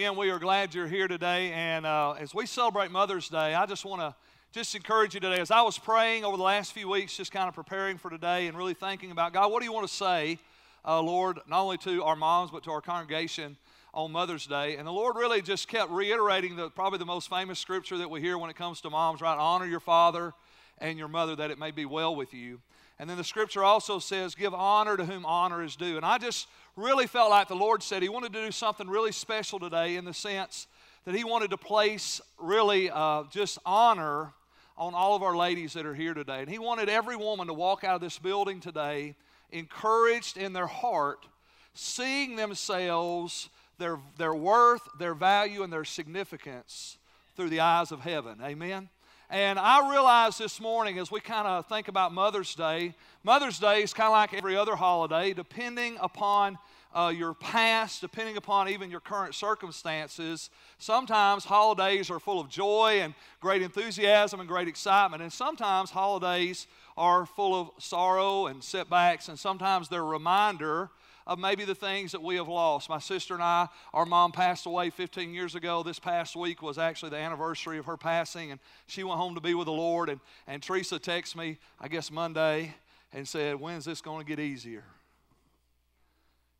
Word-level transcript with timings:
Again, 0.00 0.16
we 0.16 0.30
are 0.30 0.38
glad 0.38 0.74
you're 0.74 0.86
here 0.86 1.08
today. 1.08 1.52
And 1.52 1.84
uh, 1.84 2.14
as 2.18 2.34
we 2.34 2.46
celebrate 2.46 2.90
Mother's 2.90 3.28
Day, 3.28 3.54
I 3.54 3.66
just 3.66 3.84
want 3.84 4.00
to 4.00 4.14
just 4.50 4.74
encourage 4.74 5.12
you 5.12 5.20
today. 5.20 5.38
As 5.38 5.50
I 5.50 5.60
was 5.60 5.76
praying 5.76 6.24
over 6.24 6.38
the 6.38 6.42
last 6.42 6.72
few 6.72 6.88
weeks, 6.88 7.14
just 7.14 7.30
kind 7.30 7.48
of 7.48 7.54
preparing 7.54 7.98
for 7.98 8.10
today 8.10 8.46
and 8.46 8.56
really 8.56 8.72
thinking 8.72 9.10
about 9.10 9.34
God, 9.34 9.52
what 9.52 9.58
do 9.58 9.66
you 9.66 9.74
want 9.74 9.86
to 9.86 9.94
say, 9.94 10.38
uh, 10.86 11.02
Lord, 11.02 11.40
not 11.46 11.60
only 11.60 11.76
to 11.76 12.02
our 12.02 12.16
moms, 12.16 12.50
but 12.50 12.62
to 12.62 12.70
our 12.70 12.80
congregation 12.80 13.58
on 13.92 14.10
Mother's 14.10 14.46
Day? 14.46 14.76
And 14.76 14.86
the 14.86 14.90
Lord 14.90 15.16
really 15.16 15.42
just 15.42 15.68
kept 15.68 15.90
reiterating 15.90 16.56
the, 16.56 16.70
probably 16.70 16.98
the 16.98 17.04
most 17.04 17.28
famous 17.28 17.58
scripture 17.58 17.98
that 17.98 18.08
we 18.08 18.22
hear 18.22 18.38
when 18.38 18.48
it 18.48 18.56
comes 18.56 18.80
to 18.80 18.88
moms, 18.88 19.20
right? 19.20 19.36
Honor 19.36 19.66
your 19.66 19.80
father 19.80 20.32
and 20.78 20.98
your 20.98 21.08
mother 21.08 21.36
that 21.36 21.50
it 21.50 21.58
may 21.58 21.72
be 21.72 21.84
well 21.84 22.16
with 22.16 22.32
you. 22.32 22.62
And 23.00 23.08
then 23.08 23.16
the 23.16 23.24
scripture 23.24 23.64
also 23.64 23.98
says, 23.98 24.34
Give 24.34 24.52
honor 24.52 24.94
to 24.98 25.06
whom 25.06 25.24
honor 25.24 25.64
is 25.64 25.74
due. 25.74 25.96
And 25.96 26.04
I 26.04 26.18
just 26.18 26.48
really 26.76 27.06
felt 27.06 27.30
like 27.30 27.48
the 27.48 27.56
Lord 27.56 27.82
said 27.82 28.02
He 28.02 28.10
wanted 28.10 28.34
to 28.34 28.44
do 28.44 28.50
something 28.52 28.86
really 28.86 29.10
special 29.10 29.58
today 29.58 29.96
in 29.96 30.04
the 30.04 30.12
sense 30.12 30.66
that 31.06 31.14
He 31.14 31.24
wanted 31.24 31.48
to 31.52 31.56
place 31.56 32.20
really 32.38 32.90
uh, 32.90 33.24
just 33.30 33.58
honor 33.64 34.34
on 34.76 34.92
all 34.92 35.16
of 35.16 35.22
our 35.22 35.34
ladies 35.34 35.72
that 35.72 35.86
are 35.86 35.94
here 35.94 36.12
today. 36.12 36.40
And 36.40 36.50
He 36.50 36.58
wanted 36.58 36.90
every 36.90 37.16
woman 37.16 37.46
to 37.46 37.54
walk 37.54 37.84
out 37.84 37.94
of 37.94 38.00
this 38.02 38.18
building 38.18 38.60
today 38.60 39.14
encouraged 39.50 40.36
in 40.36 40.52
their 40.52 40.66
heart, 40.66 41.24
seeing 41.72 42.36
themselves, 42.36 43.48
their, 43.78 43.98
their 44.18 44.34
worth, 44.34 44.86
their 44.98 45.14
value, 45.14 45.62
and 45.62 45.72
their 45.72 45.86
significance 45.86 46.98
through 47.34 47.48
the 47.48 47.60
eyes 47.60 47.92
of 47.92 48.02
heaven. 48.02 48.40
Amen. 48.44 48.90
And 49.32 49.60
I 49.60 49.88
realized 49.88 50.40
this 50.40 50.60
morning 50.60 50.98
as 50.98 51.12
we 51.12 51.20
kind 51.20 51.46
of 51.46 51.64
think 51.66 51.86
about 51.86 52.12
Mother's 52.12 52.52
Day, 52.56 52.96
Mother's 53.22 53.60
Day 53.60 53.84
is 53.84 53.94
kind 53.94 54.08
of 54.08 54.12
like 54.12 54.34
every 54.34 54.56
other 54.56 54.74
holiday, 54.74 55.32
depending 55.32 55.96
upon 56.00 56.58
uh, 56.92 57.12
your 57.16 57.34
past, 57.34 58.00
depending 58.00 58.36
upon 58.36 58.68
even 58.68 58.90
your 58.90 58.98
current 58.98 59.36
circumstances. 59.36 60.50
Sometimes 60.78 61.44
holidays 61.44 62.10
are 62.10 62.18
full 62.18 62.40
of 62.40 62.48
joy 62.48 63.02
and 63.02 63.14
great 63.40 63.62
enthusiasm 63.62 64.40
and 64.40 64.48
great 64.48 64.66
excitement, 64.66 65.22
and 65.22 65.32
sometimes 65.32 65.90
holidays 65.90 66.66
are 66.96 67.24
full 67.24 67.54
of 67.54 67.70
sorrow 67.78 68.48
and 68.48 68.64
setbacks, 68.64 69.28
and 69.28 69.38
sometimes 69.38 69.88
they're 69.88 70.00
a 70.00 70.02
reminder 70.02 70.90
of 71.26 71.38
maybe 71.38 71.64
the 71.64 71.74
things 71.74 72.12
that 72.12 72.22
we 72.22 72.36
have 72.36 72.48
lost. 72.48 72.88
My 72.88 72.98
sister 72.98 73.34
and 73.34 73.42
I, 73.42 73.68
our 73.92 74.06
mom 74.06 74.32
passed 74.32 74.66
away 74.66 74.90
15 74.90 75.32
years 75.32 75.54
ago. 75.54 75.82
This 75.82 75.98
past 75.98 76.36
week 76.36 76.62
was 76.62 76.78
actually 76.78 77.10
the 77.10 77.16
anniversary 77.16 77.78
of 77.78 77.86
her 77.86 77.96
passing, 77.96 78.50
and 78.50 78.60
she 78.86 79.04
went 79.04 79.18
home 79.18 79.34
to 79.34 79.40
be 79.40 79.54
with 79.54 79.66
the 79.66 79.72
Lord. 79.72 80.08
And, 80.08 80.20
and 80.46 80.62
Teresa 80.62 80.98
texted 80.98 81.36
me, 81.36 81.58
I 81.80 81.88
guess 81.88 82.10
Monday, 82.10 82.74
and 83.12 83.26
said, 83.26 83.60
When's 83.60 83.84
this 83.84 84.00
going 84.00 84.24
to 84.24 84.26
get 84.26 84.40
easier? 84.40 84.84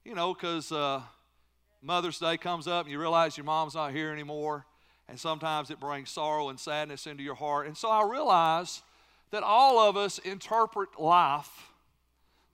You 0.05 0.15
know, 0.15 0.35
because 0.35 0.73
uh, 0.73 1.03
Mother's 1.83 2.19
Day 2.19 2.37
comes 2.37 2.67
up 2.67 2.85
and 2.85 2.93
you 2.93 3.01
realize 3.01 3.37
your 3.37 3.45
mom's 3.45 3.75
not 3.75 3.93
here 3.93 4.11
anymore, 4.11 4.67
and 5.09 5.19
sometimes 5.19 5.71
it 5.71 5.81
brings 5.81 6.11
sorrow 6.11 6.49
and 6.49 6.59
sadness 6.59 7.07
into 7.07 7.23
your 7.23 7.35
heart. 7.35 7.67
And 7.67 7.77
so 7.77 7.91
I 7.91 8.05
realize 8.05 8.83
that 9.31 9.43
all 9.43 9.79
of 9.79 9.97
us 9.97 10.19
interpret 10.19 10.99
life 10.99 11.70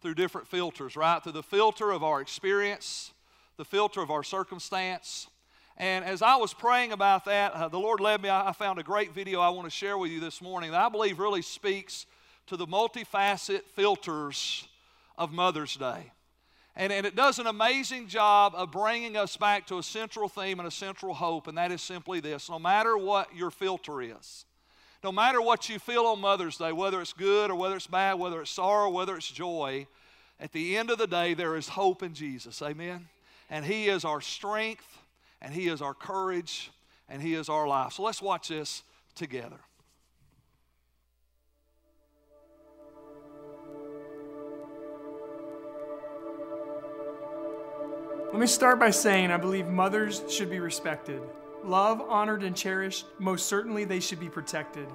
through 0.00 0.14
different 0.14 0.46
filters, 0.46 0.96
right? 0.96 1.22
Through 1.22 1.32
the 1.32 1.42
filter 1.42 1.90
of 1.90 2.02
our 2.02 2.20
experience, 2.20 3.12
the 3.56 3.64
filter 3.64 4.00
of 4.00 4.10
our 4.10 4.22
circumstance. 4.22 5.28
And 5.76 6.04
as 6.04 6.22
I 6.22 6.36
was 6.36 6.54
praying 6.54 6.92
about 6.92 7.24
that, 7.26 7.52
uh, 7.52 7.68
the 7.68 7.78
Lord 7.78 8.00
led 8.00 8.22
me. 8.22 8.28
I, 8.28 8.48
I 8.48 8.52
found 8.52 8.78
a 8.78 8.82
great 8.82 9.12
video 9.12 9.40
I 9.40 9.50
want 9.50 9.66
to 9.66 9.70
share 9.70 9.98
with 9.98 10.10
you 10.10 10.20
this 10.20 10.40
morning 10.40 10.70
that 10.70 10.80
I 10.80 10.88
believe 10.88 11.18
really 11.18 11.42
speaks 11.42 12.06
to 12.46 12.56
the 12.56 12.66
multifaceted 12.66 13.62
filters 13.74 14.66
of 15.18 15.32
Mother's 15.32 15.76
Day. 15.76 16.12
And, 16.76 16.92
and 16.92 17.06
it 17.06 17.16
does 17.16 17.38
an 17.38 17.46
amazing 17.46 18.06
job 18.06 18.52
of 18.54 18.70
bringing 18.70 19.16
us 19.16 19.36
back 19.36 19.66
to 19.68 19.78
a 19.78 19.82
central 19.82 20.28
theme 20.28 20.60
and 20.60 20.68
a 20.68 20.70
central 20.70 21.14
hope, 21.14 21.46
and 21.46 21.56
that 21.58 21.72
is 21.72 21.82
simply 21.82 22.20
this 22.20 22.48
no 22.48 22.58
matter 22.58 22.96
what 22.96 23.34
your 23.34 23.50
filter 23.50 24.00
is, 24.00 24.45
no 25.06 25.12
matter 25.12 25.40
what 25.40 25.68
you 25.68 25.78
feel 25.78 26.02
on 26.06 26.20
Mother's 26.20 26.56
Day, 26.56 26.72
whether 26.72 27.00
it's 27.00 27.12
good 27.12 27.48
or 27.48 27.54
whether 27.54 27.76
it's 27.76 27.86
bad, 27.86 28.14
whether 28.14 28.40
it's 28.40 28.50
sorrow, 28.50 28.90
whether 28.90 29.14
it's 29.14 29.30
joy, 29.30 29.86
at 30.40 30.50
the 30.50 30.76
end 30.76 30.90
of 30.90 30.98
the 30.98 31.06
day, 31.06 31.32
there 31.32 31.54
is 31.54 31.68
hope 31.68 32.02
in 32.02 32.12
Jesus. 32.12 32.60
Amen? 32.60 33.06
And 33.48 33.64
He 33.64 33.86
is 33.86 34.04
our 34.04 34.20
strength, 34.20 34.98
and 35.40 35.54
He 35.54 35.68
is 35.68 35.80
our 35.80 35.94
courage, 35.94 36.72
and 37.08 37.22
He 37.22 37.34
is 37.34 37.48
our 37.48 37.68
life. 37.68 37.92
So 37.92 38.02
let's 38.02 38.20
watch 38.20 38.48
this 38.48 38.82
together. 39.14 39.60
Let 48.32 48.40
me 48.40 48.48
start 48.48 48.80
by 48.80 48.90
saying 48.90 49.30
I 49.30 49.36
believe 49.36 49.68
mothers 49.68 50.24
should 50.28 50.50
be 50.50 50.58
respected. 50.58 51.22
Loved, 51.66 52.02
honored, 52.08 52.44
and 52.44 52.54
cherished, 52.54 53.06
most 53.18 53.46
certainly 53.46 53.84
they 53.84 53.98
should 53.98 54.20
be 54.20 54.28
protected. 54.28 54.86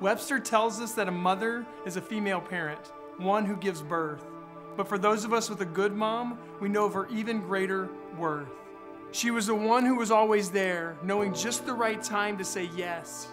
Webster 0.00 0.38
tells 0.38 0.80
us 0.80 0.92
that 0.92 1.08
a 1.08 1.12
mother 1.12 1.66
is 1.84 1.96
a 1.96 2.00
female 2.00 2.40
parent, 2.40 2.92
one 3.18 3.44
who 3.44 3.56
gives 3.56 3.82
birth. 3.82 4.24
But 4.76 4.88
for 4.88 4.98
those 4.98 5.24
of 5.24 5.32
us 5.32 5.50
with 5.50 5.62
a 5.62 5.66
good 5.66 5.92
mom, 5.92 6.38
we 6.60 6.68
know 6.68 6.84
of 6.84 6.94
her 6.94 7.08
even 7.08 7.40
greater 7.40 7.88
worth. 8.16 8.46
She 9.10 9.32
was 9.32 9.48
the 9.48 9.54
one 9.56 9.84
who 9.84 9.96
was 9.96 10.12
always 10.12 10.48
there, 10.48 10.96
knowing 11.02 11.34
just 11.34 11.66
the 11.66 11.74
right 11.74 12.00
time 12.00 12.38
to 12.38 12.44
say 12.44 12.70
yes. 12.76 13.26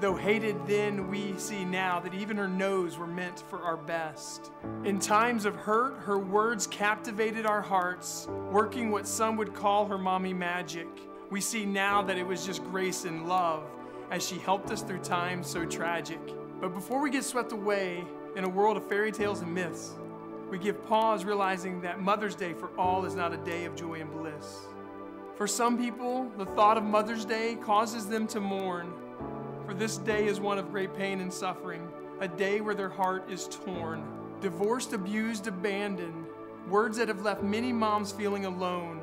Though 0.00 0.16
hated 0.16 0.66
then, 0.66 1.08
we 1.08 1.38
see 1.38 1.64
now 1.64 2.00
that 2.00 2.12
even 2.12 2.36
her 2.38 2.48
no's 2.48 2.98
were 2.98 3.06
meant 3.06 3.44
for 3.48 3.60
our 3.60 3.76
best. 3.76 4.50
In 4.82 4.98
times 4.98 5.44
of 5.44 5.54
hurt, 5.54 5.98
her 6.00 6.18
words 6.18 6.66
captivated 6.66 7.46
our 7.46 7.62
hearts, 7.62 8.26
working 8.50 8.90
what 8.90 9.06
some 9.06 9.36
would 9.36 9.54
call 9.54 9.86
her 9.86 9.96
mommy 9.96 10.34
magic. 10.34 10.88
We 11.32 11.40
see 11.40 11.64
now 11.64 12.02
that 12.02 12.18
it 12.18 12.26
was 12.26 12.46
just 12.46 12.62
grace 12.62 13.06
and 13.06 13.26
love 13.26 13.64
as 14.10 14.24
she 14.24 14.36
helped 14.38 14.70
us 14.70 14.82
through 14.82 14.98
times 14.98 15.46
so 15.46 15.64
tragic. 15.64 16.20
But 16.60 16.74
before 16.74 17.00
we 17.00 17.10
get 17.10 17.24
swept 17.24 17.52
away 17.52 18.04
in 18.36 18.44
a 18.44 18.48
world 18.48 18.76
of 18.76 18.86
fairy 18.86 19.10
tales 19.10 19.40
and 19.40 19.52
myths, 19.52 19.94
we 20.50 20.58
give 20.58 20.86
pause 20.86 21.24
realizing 21.24 21.80
that 21.80 22.00
Mother's 22.00 22.34
Day 22.34 22.52
for 22.52 22.68
all 22.78 23.06
is 23.06 23.14
not 23.14 23.32
a 23.32 23.38
day 23.38 23.64
of 23.64 23.74
joy 23.74 24.02
and 24.02 24.12
bliss. 24.12 24.66
For 25.34 25.46
some 25.46 25.78
people, 25.78 26.30
the 26.36 26.44
thought 26.44 26.76
of 26.76 26.84
Mother's 26.84 27.24
Day 27.24 27.56
causes 27.62 28.06
them 28.06 28.26
to 28.26 28.38
mourn 28.38 28.92
for 29.66 29.74
this 29.74 29.96
day 29.96 30.26
is 30.26 30.40
one 30.40 30.58
of 30.58 30.70
great 30.70 30.94
pain 30.94 31.20
and 31.20 31.32
suffering, 31.32 31.88
a 32.20 32.28
day 32.28 32.60
where 32.60 32.74
their 32.74 32.88
heart 32.88 33.30
is 33.30 33.48
torn. 33.48 34.04
Divorced, 34.40 34.92
abused, 34.92 35.46
abandoned, 35.46 36.26
words 36.68 36.98
that 36.98 37.08
have 37.08 37.22
left 37.22 37.42
many 37.42 37.72
moms 37.72 38.12
feeling 38.12 38.44
alone 38.44 39.01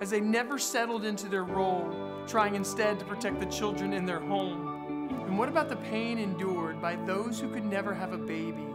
as 0.00 0.10
they 0.10 0.20
never 0.20 0.58
settled 0.58 1.04
into 1.04 1.28
their 1.28 1.44
role, 1.44 2.22
trying 2.26 2.54
instead 2.54 2.98
to 2.98 3.04
protect 3.04 3.40
the 3.40 3.46
children 3.46 3.92
in 3.92 4.06
their 4.06 4.20
home. 4.20 5.08
And 5.26 5.38
what 5.38 5.48
about 5.48 5.68
the 5.68 5.76
pain 5.76 6.18
endured 6.18 6.80
by 6.80 6.96
those 6.96 7.40
who 7.40 7.48
could 7.48 7.64
never 7.64 7.94
have 7.94 8.12
a 8.12 8.18
baby, 8.18 8.66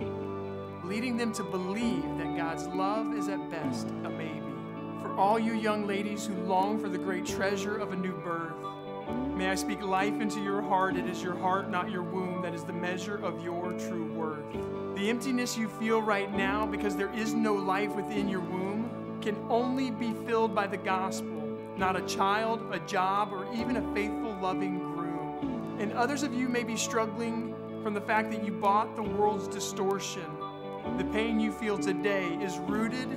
leading 0.83 1.17
them 1.17 1.31
to 1.33 1.43
believe 1.43 2.17
that 2.17 2.37
God's 2.37 2.67
love 2.67 3.13
is 3.15 3.29
at 3.29 3.49
best 3.49 3.87
a 4.03 4.09
baby? 4.09 4.41
For 5.01 5.15
all 5.15 5.39
you 5.39 5.53
young 5.53 5.87
ladies 5.87 6.25
who 6.25 6.35
long 6.43 6.79
for 6.79 6.89
the 6.89 6.97
great 6.97 7.25
treasure 7.25 7.77
of 7.77 7.91
a 7.91 7.95
new 7.95 8.13
birth, 8.13 8.53
May 9.35 9.49
I 9.49 9.55
speak 9.55 9.81
life 9.81 10.21
into 10.21 10.39
your 10.41 10.61
heart. 10.61 10.95
It 10.95 11.07
is 11.07 11.21
your 11.21 11.35
heart, 11.35 11.69
not 11.69 11.91
your 11.91 12.03
womb, 12.03 12.41
that 12.43 12.53
is 12.53 12.63
the 12.63 12.73
measure 12.73 13.17
of 13.17 13.43
your 13.43 13.73
true 13.73 14.11
worth. 14.13 14.45
The 14.95 15.09
emptiness 15.09 15.57
you 15.57 15.67
feel 15.67 16.01
right 16.01 16.31
now 16.31 16.65
because 16.65 16.95
there 16.95 17.11
is 17.13 17.33
no 17.33 17.53
life 17.55 17.93
within 17.95 18.29
your 18.29 18.41
womb 18.41 18.72
can 19.23 19.37
only 19.49 19.89
be 19.89 20.13
filled 20.27 20.53
by 20.53 20.67
the 20.67 20.77
gospel, 20.77 21.57
not 21.77 21.95
a 21.95 22.01
child, 22.01 22.61
a 22.71 22.79
job, 22.79 23.33
or 23.33 23.51
even 23.55 23.77
a 23.77 23.93
faithful, 23.93 24.35
loving 24.41 24.77
groom. 24.77 25.77
And 25.79 25.93
others 25.93 26.23
of 26.23 26.33
you 26.33 26.49
may 26.49 26.63
be 26.63 26.75
struggling 26.75 27.55
from 27.81 27.93
the 27.93 28.01
fact 28.01 28.29
that 28.31 28.45
you 28.45 28.51
bought 28.51 28.95
the 28.95 29.01
world's 29.01 29.47
distortion. 29.47 30.25
The 30.97 31.05
pain 31.05 31.39
you 31.39 31.51
feel 31.51 31.77
today 31.77 32.35
is 32.41 32.57
rooted 32.59 33.09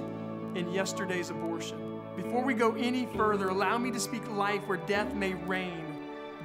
in 0.55 0.71
yesterday's 0.73 1.31
abortion. 1.31 2.01
Before 2.17 2.43
we 2.43 2.55
go 2.55 2.75
any 2.77 3.07
further, 3.17 3.49
allow 3.49 3.77
me 3.77 3.91
to 3.91 4.01
speak 4.01 4.27
life 4.31 4.67
where 4.67 4.79
death 4.79 5.13
may 5.13 5.35
reign 5.35 5.97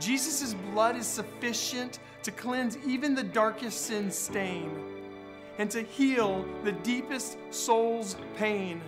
Jesus' 0.02 0.56
blood 0.74 0.96
is 0.96 1.06
sufficient 1.06 2.00
to 2.24 2.32
cleanse 2.32 2.76
even 2.88 3.14
the 3.14 3.24
darkest 3.24 3.86
sin 3.86 4.10
stain 4.10 4.72
and 5.60 5.70
to 5.70 5.84
heal 5.84 6.44
the 6.64 6.72
deepest 6.72 7.38
soul's 7.52 8.16
pain. 8.36 8.82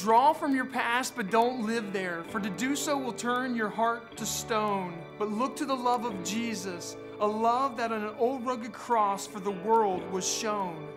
Draw 0.00 0.32
from 0.32 0.54
your 0.54 0.64
past, 0.64 1.14
but 1.14 1.30
don't 1.30 1.66
live 1.66 1.92
there, 1.92 2.24
for 2.30 2.40
to 2.40 2.48
do 2.48 2.74
so 2.74 2.96
will 2.96 3.12
turn 3.12 3.54
your 3.54 3.68
heart 3.68 4.16
to 4.16 4.24
stone. 4.24 4.94
But 5.18 5.30
look 5.30 5.56
to 5.56 5.66
the 5.66 5.76
love 5.76 6.06
of 6.06 6.24
Jesus, 6.24 6.96
a 7.20 7.26
love 7.26 7.76
that 7.76 7.92
on 7.92 8.04
an 8.04 8.14
old 8.18 8.46
rugged 8.46 8.72
cross 8.72 9.26
for 9.26 9.40
the 9.40 9.50
world 9.50 10.10
was 10.10 10.26
shown. 10.26 10.88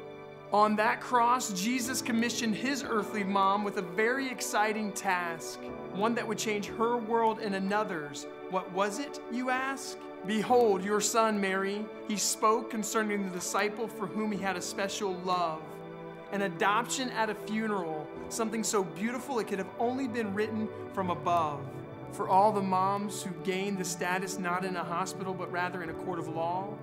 On 0.53 0.77
that 0.77 1.01
cross, 1.01 1.51
Jesus 1.51 2.01
commissioned 2.01 2.55
his 2.55 2.81
earthly 2.81 3.25
mom 3.25 3.65
with 3.65 3.75
a 3.75 3.81
very 3.81 4.29
exciting 4.29 4.93
task, 4.93 5.59
one 5.93 6.15
that 6.15 6.25
would 6.25 6.37
change 6.37 6.67
her 6.67 6.95
world 6.95 7.39
and 7.39 7.55
another's, 7.55 8.25
what 8.51 8.71
was 8.71 8.99
it, 8.99 9.19
you 9.33 9.49
ask? 9.49 9.97
Behold, 10.25 10.81
your 10.81 11.01
son, 11.01 11.41
Mary. 11.41 11.83
He 12.07 12.15
spoke 12.15 12.69
concerning 12.71 13.25
the 13.25 13.35
disciple 13.35 13.89
for 13.89 14.07
whom 14.07 14.31
he 14.31 14.37
had 14.37 14.55
a 14.55 14.61
special 14.61 15.15
love. 15.25 15.61
An 16.31 16.43
adoption 16.43 17.09
at 17.09 17.29
a 17.29 17.35
funeral, 17.35 18.07
something 18.33 18.63
so 18.63 18.83
beautiful 18.83 19.39
it 19.39 19.47
could 19.47 19.59
have 19.59 19.69
only 19.79 20.07
been 20.07 20.33
written 20.33 20.67
from 20.93 21.09
above. 21.09 21.61
For 22.11 22.27
all 22.27 22.51
the 22.51 22.61
moms 22.61 23.23
who 23.23 23.31
gained 23.43 23.77
the 23.77 23.85
status 23.85 24.37
not 24.37 24.65
in 24.65 24.75
a 24.75 24.83
hospital 24.83 25.33
but 25.33 25.51
rather 25.51 25.83
in 25.83 25.89
a 25.89 25.93
court 25.93 26.19
of 26.19 26.27
law, 26.27 26.73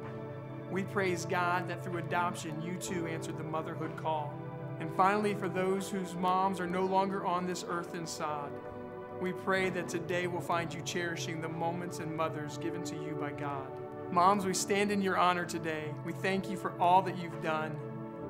we 0.71 0.85
praise 0.85 1.25
God 1.25 1.69
that 1.69 1.85
through 1.85 1.99
adoption 1.99 2.63
you 2.63 2.77
too 2.77 3.07
answered 3.07 3.39
the 3.39 3.45
motherhood 3.45 3.97
call. 3.97 4.33
And 4.79 4.91
finally, 4.97 5.35
for 5.35 5.49
those 5.49 5.91
whose 5.91 6.15
moms 6.15 6.59
are 6.61 6.67
no 6.67 6.87
longer 6.87 7.27
on 7.27 7.47
this 7.47 7.65
earth 7.69 7.95
and 7.95 8.09
sod, 8.09 8.51
we 9.21 9.33
pray 9.33 9.69
that 9.71 9.89
today 9.89 10.27
will 10.27 10.41
find 10.41 10.73
you 10.73 10.81
cherishing 10.81 11.41
the 11.41 11.49
moments 11.49 11.99
and 11.99 12.17
mothers 12.17 12.57
given 12.57 12.83
to 12.85 12.95
you 12.95 13.17
by 13.21 13.33
God. 13.33 13.67
Moms, 14.11 14.47
we 14.47 14.55
stand 14.55 14.91
in 14.91 15.03
your 15.03 15.19
honor 15.19 15.45
today. 15.45 15.95
We 16.05 16.13
thank 16.13 16.49
you 16.49 16.57
for 16.57 16.73
all 16.81 17.03
that 17.03 17.19
you've 17.19 17.43
done. 17.43 17.77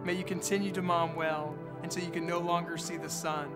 May 0.04 0.14
you 0.14 0.24
continue 0.24 0.72
to 0.72 0.82
mom 0.82 1.14
well 1.14 1.54
until 1.82 2.04
you 2.04 2.10
can 2.10 2.26
no 2.26 2.38
longer 2.38 2.76
see 2.76 2.96
the 2.96 3.10
sun. 3.10 3.50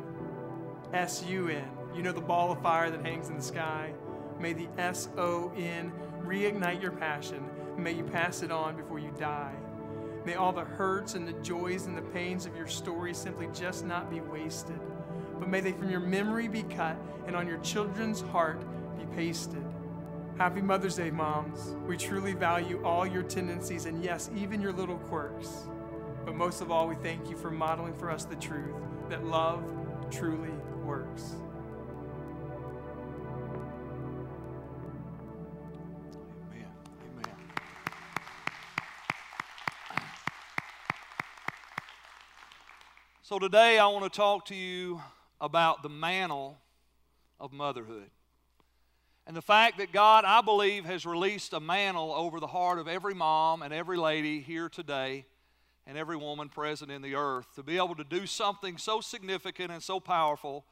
S 0.92 1.24
U 1.28 1.48
N. 1.48 1.68
You 1.94 2.02
know 2.02 2.12
the 2.12 2.20
ball 2.20 2.52
of 2.52 2.62
fire 2.62 2.90
that 2.90 3.04
hangs 3.04 3.28
in 3.28 3.36
the 3.36 3.42
sky. 3.42 3.92
May 4.38 4.52
the 4.52 4.68
S 4.78 5.08
O 5.16 5.52
N 5.56 5.92
reignite 6.24 6.82
your 6.82 6.92
passion. 6.92 7.44
May 7.76 7.92
you 7.92 8.04
pass 8.04 8.42
it 8.42 8.50
on 8.50 8.76
before 8.76 8.98
you 8.98 9.12
die. 9.18 9.54
May 10.24 10.34
all 10.34 10.52
the 10.52 10.64
hurts 10.64 11.14
and 11.14 11.28
the 11.28 11.34
joys 11.34 11.86
and 11.86 11.96
the 11.96 12.02
pains 12.02 12.46
of 12.46 12.56
your 12.56 12.66
story 12.66 13.12
simply 13.12 13.48
just 13.52 13.84
not 13.84 14.10
be 14.10 14.20
wasted, 14.20 14.80
but 15.38 15.48
may 15.48 15.60
they 15.60 15.72
from 15.72 15.90
your 15.90 16.00
memory 16.00 16.48
be 16.48 16.62
cut 16.62 16.96
and 17.26 17.36
on 17.36 17.46
your 17.46 17.58
children's 17.58 18.22
heart 18.22 18.64
be 18.96 19.04
pasted. 19.14 19.64
Happy 20.38 20.62
Mother's 20.62 20.96
Day, 20.96 21.10
moms. 21.10 21.76
We 21.86 21.96
truly 21.96 22.32
value 22.32 22.82
all 22.84 23.06
your 23.06 23.22
tendencies 23.22 23.86
and, 23.86 24.02
yes, 24.02 24.30
even 24.34 24.60
your 24.60 24.72
little 24.72 24.96
quirks. 24.96 25.68
But 26.24 26.36
most 26.36 26.62
of 26.62 26.70
all, 26.70 26.88
we 26.88 26.94
thank 26.94 27.28
you 27.28 27.36
for 27.36 27.50
modeling 27.50 27.94
for 27.94 28.10
us 28.10 28.24
the 28.24 28.36
truth 28.36 28.74
that 29.10 29.26
love 29.26 29.62
truly 30.10 30.48
works. 30.82 31.34
Amen. 36.50 36.66
Amen. 37.12 37.34
So 43.22 43.38
today 43.38 43.78
I 43.78 43.86
want 43.88 44.10
to 44.10 44.16
talk 44.16 44.46
to 44.46 44.54
you 44.54 45.02
about 45.42 45.82
the 45.82 45.90
mantle 45.90 46.56
of 47.38 47.52
motherhood. 47.52 48.08
And 49.26 49.36
the 49.36 49.42
fact 49.42 49.76
that 49.76 49.92
God, 49.92 50.24
I 50.24 50.40
believe, 50.40 50.86
has 50.86 51.04
released 51.04 51.52
a 51.52 51.60
mantle 51.60 52.14
over 52.14 52.40
the 52.40 52.46
heart 52.46 52.78
of 52.78 52.88
every 52.88 53.14
mom 53.14 53.60
and 53.60 53.74
every 53.74 53.98
lady 53.98 54.40
here 54.40 54.70
today 54.70 55.26
and 55.86 55.98
every 55.98 56.16
woman 56.16 56.48
present 56.48 56.90
in 56.90 57.02
the 57.02 57.14
earth 57.14 57.46
to 57.56 57.62
be 57.62 57.76
able 57.76 57.94
to 57.94 58.04
do 58.04 58.26
something 58.26 58.78
so 58.78 59.00
significant 59.00 59.70
and 59.70 59.82
so 59.82 60.00
powerful 60.00 60.64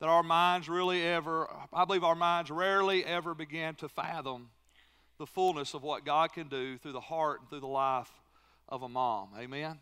that 0.00 0.08
our 0.08 0.22
minds 0.22 0.68
really 0.68 1.02
ever, 1.02 1.48
I 1.72 1.84
believe 1.84 2.04
our 2.04 2.14
minds 2.14 2.50
rarely 2.50 3.04
ever 3.04 3.34
begin 3.34 3.74
to 3.76 3.88
fathom 3.88 4.50
the 5.18 5.26
fullness 5.26 5.72
of 5.72 5.82
what 5.82 6.04
God 6.04 6.32
can 6.32 6.48
do 6.48 6.76
through 6.78 6.92
the 6.92 7.00
heart 7.00 7.40
and 7.40 7.48
through 7.48 7.60
the 7.60 7.66
life 7.66 8.10
of 8.68 8.82
a 8.82 8.88
mom. 8.88 9.30
Amen? 9.38 9.78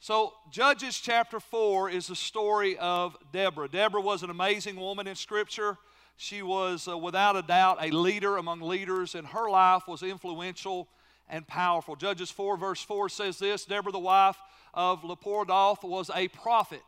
So, 0.00 0.34
Judges 0.50 0.98
chapter 0.98 1.40
4 1.40 1.90
is 1.90 2.08
the 2.08 2.16
story 2.16 2.76
of 2.78 3.16
Deborah. 3.32 3.68
Deborah 3.68 4.00
was 4.00 4.22
an 4.22 4.30
amazing 4.30 4.76
woman 4.76 5.06
in 5.06 5.14
Scripture. 5.14 5.78
She 6.16 6.42
was, 6.42 6.88
uh, 6.88 6.98
without 6.98 7.36
a 7.36 7.42
doubt, 7.42 7.78
a 7.80 7.90
leader 7.90 8.36
among 8.36 8.60
leaders, 8.60 9.14
and 9.14 9.26
her 9.28 9.48
life 9.48 9.84
was 9.86 10.02
influential 10.02 10.88
and 11.28 11.46
powerful. 11.46 11.96
Judges 11.96 12.30
4, 12.30 12.56
verse 12.56 12.82
4 12.82 13.08
says 13.08 13.38
this 13.38 13.64
Deborah, 13.64 13.92
the 13.92 13.98
wife 13.98 14.36
of 14.74 15.02
Lapidoth, 15.02 15.82
was 15.82 16.10
a 16.14 16.28
prophet. 16.28 16.82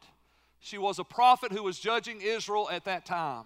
She 0.60 0.78
was 0.78 0.98
a 0.98 1.04
prophet 1.04 1.52
who 1.52 1.62
was 1.62 1.78
judging 1.78 2.20
Israel 2.20 2.68
at 2.70 2.84
that 2.84 3.06
time. 3.06 3.44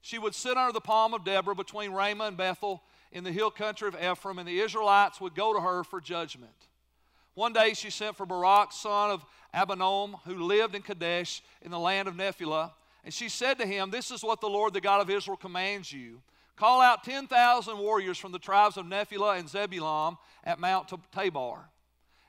She 0.00 0.18
would 0.18 0.34
sit 0.34 0.56
under 0.56 0.72
the 0.72 0.80
palm 0.80 1.14
of 1.14 1.24
Deborah 1.24 1.54
between 1.54 1.92
Ramah 1.92 2.24
and 2.24 2.36
Bethel 2.36 2.82
in 3.12 3.24
the 3.24 3.32
hill 3.32 3.50
country 3.50 3.88
of 3.88 3.96
Ephraim, 3.96 4.38
and 4.38 4.48
the 4.48 4.60
Israelites 4.60 5.20
would 5.20 5.34
go 5.34 5.52
to 5.52 5.60
her 5.60 5.84
for 5.84 6.00
judgment. 6.00 6.52
One 7.34 7.52
day 7.52 7.74
she 7.74 7.90
sent 7.90 8.16
for 8.16 8.26
Barak, 8.26 8.72
son 8.72 9.10
of 9.10 9.24
Abinoam, 9.54 10.20
who 10.24 10.42
lived 10.42 10.74
in 10.74 10.82
Kadesh 10.82 11.42
in 11.62 11.70
the 11.70 11.78
land 11.78 12.08
of 12.08 12.16
Naphtali, 12.16 12.70
and 13.04 13.12
she 13.12 13.28
said 13.28 13.58
to 13.58 13.66
him, 13.66 13.90
This 13.90 14.10
is 14.10 14.22
what 14.22 14.40
the 14.40 14.48
Lord, 14.48 14.74
the 14.74 14.80
God 14.80 15.00
of 15.00 15.10
Israel, 15.10 15.36
commands 15.36 15.92
you. 15.92 16.20
Call 16.56 16.80
out 16.80 17.04
10,000 17.04 17.78
warriors 17.78 18.18
from 18.18 18.32
the 18.32 18.38
tribes 18.38 18.76
of 18.76 18.86
Naphtali 18.86 19.38
and 19.38 19.48
Zebulun 19.48 20.16
at 20.44 20.60
Mount 20.60 20.92
Tabor. 21.12 21.68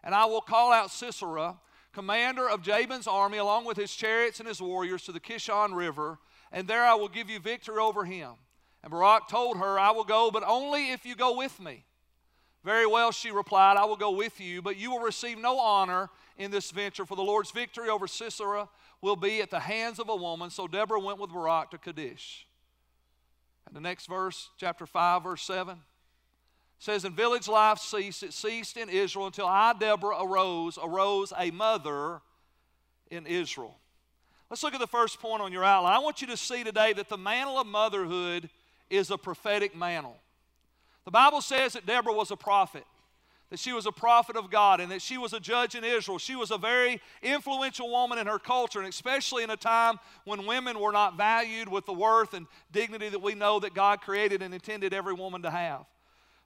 And 0.04 0.16
I 0.16 0.26
will 0.26 0.42
call 0.42 0.72
out 0.72 0.92
Sisera, 0.92 1.58
commander 1.94 2.50
of 2.50 2.62
Jabin's 2.62 3.08
army, 3.08 3.38
along 3.38 3.66
with 3.66 3.78
his 3.78 3.94
chariots 3.94 4.40
and 4.40 4.48
his 4.48 4.62
warriors, 4.62 5.04
to 5.04 5.12
the 5.12 5.20
Kishon 5.20 5.76
River, 5.76 6.18
and 6.52 6.68
there 6.68 6.84
I 6.84 6.96
will 6.96 7.08
give 7.08 7.30
you 7.30 7.40
victory 7.40 7.78
over 7.78 8.06
him. 8.06 8.32
And 8.84 8.92
Barak 8.92 9.28
told 9.30 9.58
her, 9.58 9.80
I 9.80 9.92
will 9.92 10.04
go, 10.04 10.30
but 10.32 10.44
only 10.46 10.92
if 10.92 11.06
you 11.06 11.16
go 11.16 11.38
with 11.38 11.60
me. 11.60 11.86
Very 12.64 12.86
well, 12.86 13.12
she 13.12 13.32
replied, 13.32 13.78
I 13.78 13.86
will 13.86 13.98
go 13.98 14.12
with 14.12 14.40
you, 14.40 14.62
but 14.62 14.78
you 14.78 14.92
will 14.92 15.00
receive 15.00 15.38
no 15.38 15.60
honor 15.60 16.10
in 16.38 16.50
this 16.50 16.72
venture, 16.72 17.06
for 17.06 17.16
the 17.16 17.22
Lord's 17.22 17.52
victory 17.52 17.90
over 17.90 18.08
Sisera 18.08 18.70
will 19.02 19.16
be 19.16 19.42
at 19.42 19.52
the 19.52 19.60
hands 19.60 20.00
of 20.00 20.10
a 20.10 20.16
woman. 20.16 20.50
So 20.50 20.68
Deborah 20.68 21.00
went 21.00 21.20
with 21.20 21.32
Barak 21.32 21.72
to 21.72 21.78
Kadesh. 21.78 22.48
And 23.66 23.76
the 23.76 23.82
next 23.82 24.08
verse, 24.08 24.50
chapter 24.58 24.86
5, 24.86 25.24
verse 25.24 25.44
7, 25.44 25.78
says, 26.80 27.06
And 27.06 27.16
village 27.16 27.48
life 27.48 27.80
ceased. 27.80 28.24
It 28.24 28.34
ceased 28.34 28.78
in 28.78 28.90
Israel 28.90 29.28
until 29.28 29.46
I, 29.46 29.74
Deborah, 29.74 30.18
arose, 30.22 30.78
arose 30.82 31.32
a 31.38 31.52
mother 31.52 32.22
in 33.10 33.26
Israel. 33.26 33.78
Let's 34.50 34.64
look 34.64 34.74
at 34.74 34.80
the 34.80 34.88
first 34.88 35.20
point 35.20 35.42
on 35.42 35.52
your 35.52 35.64
outline. 35.64 35.94
I 35.94 36.00
want 36.00 36.22
you 36.22 36.28
to 36.28 36.38
see 36.38 36.64
today 36.64 36.94
that 36.94 37.10
the 37.10 37.18
mantle 37.18 37.58
of 37.58 37.66
motherhood 37.66 38.50
is 38.90 39.10
a 39.10 39.18
prophetic 39.18 39.76
mantle. 39.76 40.18
The 41.06 41.12
Bible 41.12 41.42
says 41.42 41.74
that 41.74 41.86
Deborah 41.86 42.14
was 42.14 42.32
a 42.32 42.36
prophet, 42.36 42.86
that 43.54 43.60
she 43.60 43.72
was 43.72 43.86
a 43.86 43.92
prophet 43.92 44.36
of 44.36 44.50
God, 44.50 44.80
and 44.80 44.92
that 44.92 45.00
she 45.00 45.16
was 45.16 45.32
a 45.32 45.40
judge 45.40 45.76
in 45.76 45.84
Israel. 45.84 46.18
She 46.18 46.36
was 46.36 46.50
a 46.50 46.58
very 46.58 47.00
influential 47.22 47.88
woman 47.88 48.18
in 48.18 48.26
her 48.26 48.40
culture, 48.40 48.80
and 48.80 48.90
especially 48.90 49.44
in 49.44 49.52
a 49.52 49.56
time 49.56 50.00
when 50.26 50.48
women 50.48 50.80
were 50.80 50.92
not 50.92 51.18
valued 51.18 51.70
with 51.70 51.86
the 51.86 51.94
worth 51.94 52.34
and 52.34 52.48
dignity 52.72 53.10
that 53.10 53.22
we 53.22 53.36
know 53.36 53.60
that 53.60 53.76
God 53.76 54.02
created 54.02 54.42
and 54.42 54.56
intended 54.56 54.92
every 54.92 55.14
woman 55.14 55.44
to 55.44 55.52
have. 55.52 55.86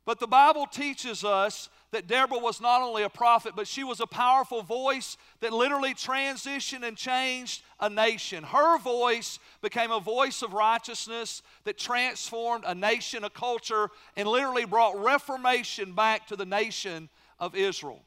But 0.07 0.21
the 0.21 0.25
Bible 0.25 0.67
teaches 0.67 1.25
us 1.25 1.67
that 1.91 2.07
Deborah 2.07 2.39
was 2.39 2.61
not 2.61 2.81
only 2.81 3.03
a 3.03 3.09
prophet, 3.09 3.57
but 3.57 3.67
she 3.67 3.83
was 3.83 3.99
a 3.99 4.07
powerful 4.07 4.61
voice 4.61 5.17
that 5.41 5.51
literally 5.51 5.93
transitioned 5.93 6.87
and 6.87 6.95
changed 6.95 7.61
a 7.81 7.89
nation. 7.89 8.45
Her 8.45 8.77
voice 8.79 9.37
became 9.61 9.91
a 9.91 9.99
voice 9.99 10.43
of 10.43 10.53
righteousness 10.53 11.41
that 11.65 11.77
transformed 11.77 12.63
a 12.65 12.73
nation, 12.73 13.25
a 13.25 13.29
culture, 13.29 13.89
and 14.15 14.29
literally 14.29 14.63
brought 14.63 14.97
reformation 14.97 15.91
back 15.91 16.25
to 16.27 16.37
the 16.37 16.45
nation 16.45 17.09
of 17.37 17.53
Israel. 17.53 17.99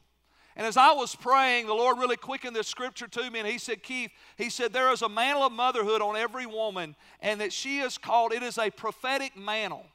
And 0.55 0.65
as 0.65 0.77
I 0.77 0.93
was 0.93 1.15
praying, 1.15 1.67
the 1.67 1.75
Lord 1.75 1.99
really 1.99 2.17
quickened 2.17 2.55
this 2.55 2.67
scripture 2.67 3.07
to 3.09 3.29
me, 3.29 3.37
and 3.37 3.47
He 3.47 3.59
said, 3.59 3.83
Keith, 3.83 4.09
He 4.39 4.49
said, 4.49 4.73
there 4.73 4.91
is 4.91 5.03
a 5.03 5.09
mantle 5.09 5.43
of 5.43 5.51
motherhood 5.51 6.01
on 6.01 6.17
every 6.17 6.47
woman, 6.47 6.95
and 7.19 7.39
that 7.41 7.53
she 7.53 7.77
is 7.77 7.99
called, 7.99 8.33
it 8.33 8.41
is 8.41 8.57
a 8.57 8.71
prophetic 8.71 9.37
mantle. 9.37 9.85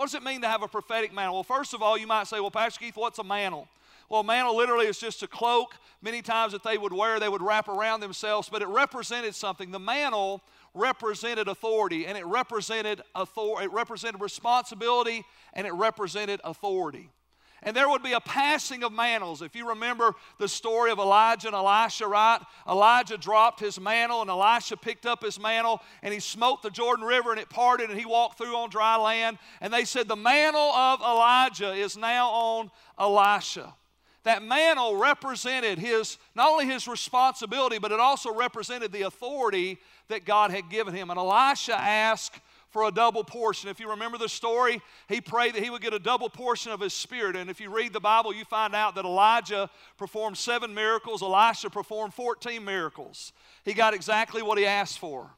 What 0.00 0.06
does 0.06 0.14
it 0.14 0.22
mean 0.22 0.40
to 0.40 0.48
have 0.48 0.62
a 0.62 0.66
prophetic 0.66 1.12
mantle? 1.12 1.34
Well, 1.34 1.42
first 1.42 1.74
of 1.74 1.82
all, 1.82 1.98
you 1.98 2.06
might 2.06 2.26
say, 2.26 2.40
well, 2.40 2.50
Pastor 2.50 2.80
Keith, 2.80 2.96
what's 2.96 3.18
a 3.18 3.22
mantle? 3.22 3.68
Well, 4.08 4.22
a 4.22 4.24
mantle 4.24 4.56
literally 4.56 4.86
is 4.86 4.96
just 4.96 5.22
a 5.22 5.26
cloak, 5.26 5.74
many 6.00 6.22
times 6.22 6.52
that 6.52 6.62
they 6.62 6.78
would 6.78 6.94
wear, 6.94 7.20
they 7.20 7.28
would 7.28 7.42
wrap 7.42 7.68
around 7.68 8.00
themselves, 8.00 8.48
but 8.48 8.62
it 8.62 8.68
represented 8.68 9.34
something. 9.34 9.70
The 9.70 9.78
mantle 9.78 10.40
represented 10.72 11.48
authority, 11.48 12.06
and 12.06 12.16
it 12.16 12.24
represented 12.24 13.02
author- 13.14 13.60
it 13.60 13.70
represented 13.72 14.22
responsibility, 14.22 15.26
and 15.52 15.66
it 15.66 15.74
represented 15.74 16.40
authority. 16.44 17.10
And 17.62 17.76
there 17.76 17.88
would 17.88 18.02
be 18.02 18.12
a 18.12 18.20
passing 18.20 18.82
of 18.82 18.92
mantles. 18.92 19.42
If 19.42 19.54
you 19.54 19.68
remember 19.68 20.14
the 20.38 20.48
story 20.48 20.90
of 20.90 20.98
Elijah 20.98 21.48
and 21.48 21.56
Elisha, 21.56 22.06
right? 22.06 22.40
Elijah 22.68 23.18
dropped 23.18 23.60
his 23.60 23.78
mantle, 23.78 24.22
and 24.22 24.30
Elisha 24.30 24.76
picked 24.76 25.04
up 25.04 25.22
his 25.22 25.38
mantle, 25.38 25.82
and 26.02 26.14
he 26.14 26.20
smote 26.20 26.62
the 26.62 26.70
Jordan 26.70 27.04
River, 27.04 27.30
and 27.32 27.40
it 27.40 27.50
parted, 27.50 27.90
and 27.90 27.98
he 27.98 28.06
walked 28.06 28.38
through 28.38 28.56
on 28.56 28.70
dry 28.70 28.96
land. 28.96 29.38
And 29.60 29.72
they 29.72 29.84
said, 29.84 30.08
The 30.08 30.16
mantle 30.16 30.60
of 30.60 31.00
Elijah 31.00 31.72
is 31.72 31.96
now 31.96 32.30
on 32.30 32.70
Elisha. 32.98 33.74
That 34.24 34.42
mantle 34.42 34.96
represented 34.96 35.78
his, 35.78 36.18
not 36.34 36.50
only 36.50 36.66
his 36.66 36.86
responsibility, 36.86 37.78
but 37.78 37.92
it 37.92 38.00
also 38.00 38.34
represented 38.34 38.92
the 38.92 39.02
authority 39.02 39.78
that 40.08 40.26
God 40.26 40.50
had 40.50 40.68
given 40.68 40.94
him. 40.94 41.10
And 41.10 41.18
Elisha 41.18 41.74
asked, 41.74 42.38
for 42.70 42.84
a 42.84 42.90
double 42.90 43.24
portion. 43.24 43.68
If 43.68 43.80
you 43.80 43.90
remember 43.90 44.16
the 44.16 44.28
story, 44.28 44.80
he 45.08 45.20
prayed 45.20 45.54
that 45.54 45.62
he 45.62 45.70
would 45.70 45.82
get 45.82 45.92
a 45.92 45.98
double 45.98 46.30
portion 46.30 46.72
of 46.72 46.80
his 46.80 46.94
spirit. 46.94 47.36
And 47.36 47.50
if 47.50 47.60
you 47.60 47.74
read 47.74 47.92
the 47.92 48.00
Bible, 48.00 48.32
you 48.32 48.44
find 48.44 48.74
out 48.74 48.94
that 48.94 49.04
Elijah 49.04 49.68
performed 49.98 50.38
seven 50.38 50.72
miracles, 50.72 51.22
Elisha 51.22 51.68
performed 51.68 52.14
14 52.14 52.64
miracles. 52.64 53.32
He 53.64 53.74
got 53.74 53.92
exactly 53.92 54.42
what 54.42 54.56
he 54.56 54.66
asked 54.66 54.98
for. 54.98 55.30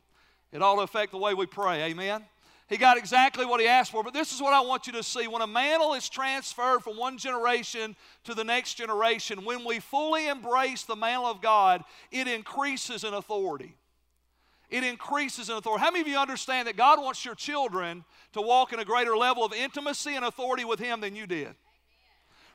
It 0.52 0.62
ought 0.62 0.76
to 0.76 0.82
affect 0.82 1.12
the 1.12 1.18
way 1.18 1.32
we 1.32 1.46
pray. 1.46 1.82
Amen. 1.84 2.22
He 2.68 2.76
got 2.76 2.96
exactly 2.96 3.44
what 3.44 3.60
he 3.60 3.66
asked 3.66 3.90
for. 3.90 4.02
But 4.02 4.14
this 4.14 4.32
is 4.32 4.40
what 4.40 4.52
I 4.52 4.60
want 4.60 4.86
you 4.86 4.92
to 4.94 5.02
see. 5.02 5.26
When 5.26 5.42
a 5.42 5.46
mantle 5.46 5.94
is 5.94 6.08
transferred 6.08 6.80
from 6.80 6.96
one 6.96 7.18
generation 7.18 7.96
to 8.24 8.34
the 8.34 8.44
next 8.44 8.74
generation, 8.74 9.44
when 9.44 9.64
we 9.64 9.80
fully 9.80 10.28
embrace 10.28 10.82
the 10.84 10.96
mantle 10.96 11.26
of 11.26 11.40
God, 11.40 11.84
it 12.10 12.28
increases 12.28 13.04
in 13.04 13.14
authority 13.14 13.76
it 14.73 14.83
increases 14.83 15.50
in 15.50 15.57
authority. 15.57 15.85
How 15.85 15.91
many 15.91 16.00
of 16.00 16.09
you 16.09 16.19
understand 16.19 16.67
that 16.67 16.76
God 16.76 17.00
wants 17.00 17.25
your 17.25 17.35
children 17.35 18.05
to 18.33 18.41
walk 18.41 18.73
in 18.73 18.81
a 18.81 18.85
greater 18.85 19.17
level 19.17 19.45
of 19.45 19.52
intimacy 19.52 20.17
and 20.17 20.25
authority 20.25 20.64
with 20.64 20.81
Him 20.81 21.02
than 21.02 21.14
you 21.14 21.26
did? 21.26 21.55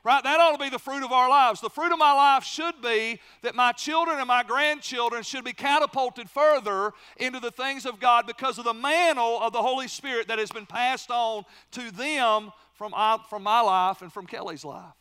Right? 0.04 0.22
That 0.22 0.40
ought 0.40 0.52
to 0.52 0.58
be 0.58 0.68
the 0.68 0.78
fruit 0.78 1.04
of 1.04 1.12
our 1.12 1.28
lives. 1.28 1.60
The 1.60 1.70
fruit 1.70 1.92
of 1.92 1.98
my 1.98 2.12
life 2.12 2.42
should 2.42 2.80
be 2.82 3.20
that 3.42 3.54
my 3.54 3.72
children 3.72 4.18
and 4.18 4.26
my 4.26 4.42
grandchildren 4.42 5.22
should 5.22 5.44
be 5.44 5.52
catapulted 5.52 6.28
further 6.28 6.92
into 7.16 7.40
the 7.40 7.50
things 7.50 7.86
of 7.86 8.00
God 8.00 8.26
because 8.26 8.58
of 8.58 8.64
the 8.64 8.74
mantle 8.74 9.40
of 9.40 9.52
the 9.52 9.62
Holy 9.62 9.88
Spirit 9.88 10.28
that 10.28 10.38
has 10.38 10.50
been 10.50 10.66
passed 10.66 11.10
on 11.10 11.44
to 11.72 11.90
them 11.92 12.50
from, 12.74 12.92
from 13.28 13.42
my 13.42 13.60
life 13.60 14.02
and 14.02 14.12
from 14.12 14.26
Kelly's 14.26 14.64
life. 14.64 14.97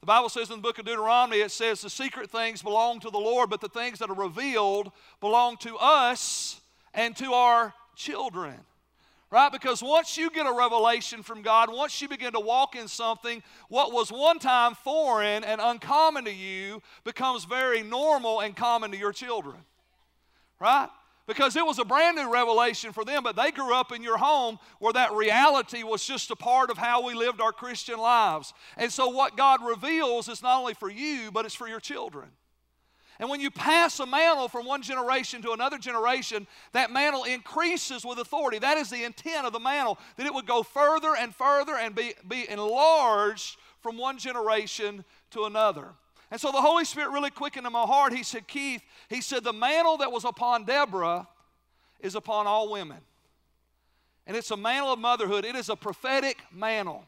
The 0.00 0.06
Bible 0.06 0.28
says 0.28 0.50
in 0.50 0.56
the 0.56 0.62
book 0.62 0.78
of 0.78 0.84
Deuteronomy, 0.84 1.38
it 1.38 1.50
says 1.50 1.80
the 1.80 1.90
secret 1.90 2.30
things 2.30 2.62
belong 2.62 3.00
to 3.00 3.10
the 3.10 3.18
Lord, 3.18 3.50
but 3.50 3.60
the 3.60 3.68
things 3.68 3.98
that 3.98 4.10
are 4.10 4.14
revealed 4.14 4.92
belong 5.20 5.56
to 5.58 5.76
us 5.76 6.60
and 6.94 7.16
to 7.16 7.32
our 7.32 7.74
children. 7.96 8.54
Right? 9.30 9.52
Because 9.52 9.82
once 9.82 10.16
you 10.16 10.30
get 10.30 10.46
a 10.46 10.52
revelation 10.52 11.22
from 11.22 11.42
God, 11.42 11.70
once 11.70 12.00
you 12.00 12.08
begin 12.08 12.32
to 12.32 12.40
walk 12.40 12.76
in 12.76 12.88
something, 12.88 13.42
what 13.68 13.92
was 13.92 14.10
one 14.10 14.38
time 14.38 14.74
foreign 14.74 15.44
and 15.44 15.60
uncommon 15.60 16.24
to 16.24 16.32
you 16.32 16.80
becomes 17.04 17.44
very 17.44 17.82
normal 17.82 18.40
and 18.40 18.56
common 18.56 18.90
to 18.92 18.96
your 18.96 19.12
children. 19.12 19.56
Right? 20.58 20.88
Because 21.28 21.56
it 21.56 21.64
was 21.64 21.78
a 21.78 21.84
brand 21.84 22.16
new 22.16 22.32
revelation 22.32 22.90
for 22.90 23.04
them, 23.04 23.22
but 23.22 23.36
they 23.36 23.50
grew 23.50 23.74
up 23.74 23.92
in 23.92 24.02
your 24.02 24.16
home 24.16 24.58
where 24.78 24.94
that 24.94 25.12
reality 25.12 25.82
was 25.82 26.04
just 26.04 26.30
a 26.30 26.36
part 26.36 26.70
of 26.70 26.78
how 26.78 27.04
we 27.04 27.12
lived 27.12 27.40
our 27.40 27.52
Christian 27.52 27.98
lives. 27.98 28.54
And 28.78 28.90
so, 28.90 29.08
what 29.10 29.36
God 29.36 29.60
reveals 29.62 30.28
is 30.28 30.42
not 30.42 30.58
only 30.58 30.72
for 30.72 30.90
you, 30.90 31.30
but 31.30 31.44
it's 31.44 31.54
for 31.54 31.68
your 31.68 31.80
children. 31.80 32.30
And 33.20 33.28
when 33.28 33.40
you 33.40 33.50
pass 33.50 34.00
a 34.00 34.06
mantle 34.06 34.48
from 34.48 34.64
one 34.64 34.80
generation 34.80 35.42
to 35.42 35.52
another 35.52 35.76
generation, 35.76 36.46
that 36.72 36.90
mantle 36.90 37.24
increases 37.24 38.06
with 38.06 38.18
authority. 38.18 38.58
That 38.58 38.78
is 38.78 38.88
the 38.88 39.04
intent 39.04 39.46
of 39.46 39.52
the 39.52 39.60
mantle, 39.60 39.98
that 40.16 40.24
it 40.24 40.32
would 40.32 40.46
go 40.46 40.62
further 40.62 41.14
and 41.18 41.34
further 41.34 41.76
and 41.76 41.94
be, 41.94 42.14
be 42.26 42.48
enlarged 42.48 43.58
from 43.80 43.98
one 43.98 44.18
generation 44.18 45.04
to 45.32 45.44
another. 45.44 45.88
And 46.30 46.40
so 46.40 46.52
the 46.52 46.60
Holy 46.60 46.84
Spirit 46.84 47.10
really 47.10 47.30
quickened 47.30 47.66
in 47.66 47.72
my 47.72 47.82
heart. 47.82 48.12
He 48.12 48.22
said, 48.22 48.46
Keith, 48.46 48.82
he 49.08 49.20
said, 49.20 49.44
the 49.44 49.52
mantle 49.52 49.98
that 49.98 50.12
was 50.12 50.24
upon 50.24 50.64
Deborah 50.64 51.26
is 52.00 52.14
upon 52.14 52.46
all 52.46 52.70
women. 52.70 52.98
And 54.26 54.36
it's 54.36 54.50
a 54.50 54.56
mantle 54.56 54.92
of 54.92 54.98
motherhood, 54.98 55.44
it 55.44 55.56
is 55.56 55.70
a 55.70 55.76
prophetic 55.76 56.38
mantle. 56.52 57.04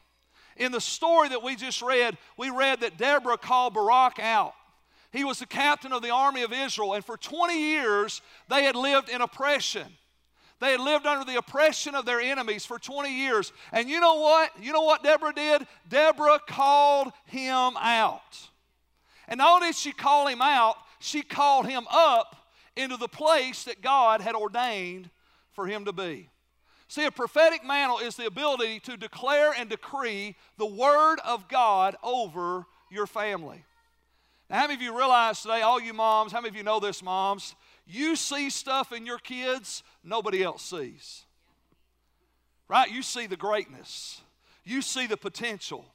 In 0.57 0.71
the 0.71 0.81
story 0.81 1.29
that 1.29 1.43
we 1.43 1.55
just 1.55 1.81
read, 1.81 2.17
we 2.35 2.49
read 2.49 2.81
that 2.81 2.97
Deborah 2.97 3.37
called 3.37 3.75
Barak 3.75 4.19
out. 4.19 4.53
He 5.11 5.23
was 5.23 5.39
the 5.39 5.45
captain 5.45 5.91
of 5.91 6.01
the 6.01 6.09
army 6.09 6.41
of 6.41 6.51
Israel, 6.51 6.93
and 6.93 7.05
for 7.05 7.17
20 7.17 7.59
years 7.59 8.21
they 8.49 8.63
had 8.63 8.75
lived 8.75 9.09
in 9.09 9.21
oppression. 9.21 9.87
They 10.59 10.71
had 10.71 10.79
lived 10.79 11.05
under 11.05 11.25
the 11.25 11.37
oppression 11.37 11.95
of 11.95 12.05
their 12.05 12.21
enemies 12.21 12.65
for 12.65 12.77
20 12.77 13.11
years. 13.11 13.51
And 13.71 13.89
you 13.89 13.99
know 13.99 14.15
what? 14.15 14.51
You 14.61 14.73
know 14.73 14.81
what 14.81 15.03
Deborah 15.03 15.33
did? 15.33 15.65
Deborah 15.89 16.39
called 16.47 17.11
him 17.25 17.73
out. 17.77 18.50
And 19.27 19.37
not 19.37 19.55
only 19.55 19.67
did 19.67 19.75
she 19.75 19.91
call 19.91 20.27
him 20.27 20.41
out, 20.41 20.75
she 20.99 21.21
called 21.21 21.67
him 21.67 21.85
up 21.91 22.35
into 22.75 22.97
the 22.97 23.07
place 23.07 23.63
that 23.65 23.81
God 23.81 24.21
had 24.21 24.35
ordained 24.35 25.09
for 25.51 25.67
him 25.67 25.85
to 25.85 25.91
be. 25.91 26.29
See, 26.87 27.05
a 27.05 27.11
prophetic 27.11 27.65
mantle 27.65 27.99
is 27.99 28.17
the 28.17 28.25
ability 28.25 28.81
to 28.81 28.97
declare 28.97 29.53
and 29.53 29.69
decree 29.69 30.35
the 30.57 30.65
word 30.65 31.19
of 31.25 31.47
God 31.47 31.95
over 32.03 32.65
your 32.89 33.07
family. 33.07 33.63
Now, 34.49 34.57
how 34.57 34.63
many 34.63 34.75
of 34.75 34.81
you 34.81 34.97
realize 34.97 35.41
today, 35.41 35.61
all 35.61 35.79
you 35.79 35.93
moms, 35.93 36.33
how 36.33 36.39
many 36.41 36.49
of 36.49 36.55
you 36.57 36.63
know 36.63 36.81
this, 36.81 37.01
moms? 37.01 37.55
You 37.87 38.17
see 38.17 38.49
stuff 38.49 38.91
in 38.91 39.05
your 39.05 39.19
kids 39.19 39.83
nobody 40.03 40.43
else 40.43 40.63
sees. 40.63 41.23
Right? 42.67 42.91
You 42.91 43.01
see 43.03 43.27
the 43.27 43.37
greatness, 43.37 44.21
you 44.65 44.81
see 44.81 45.07
the 45.07 45.17
potential. 45.17 45.85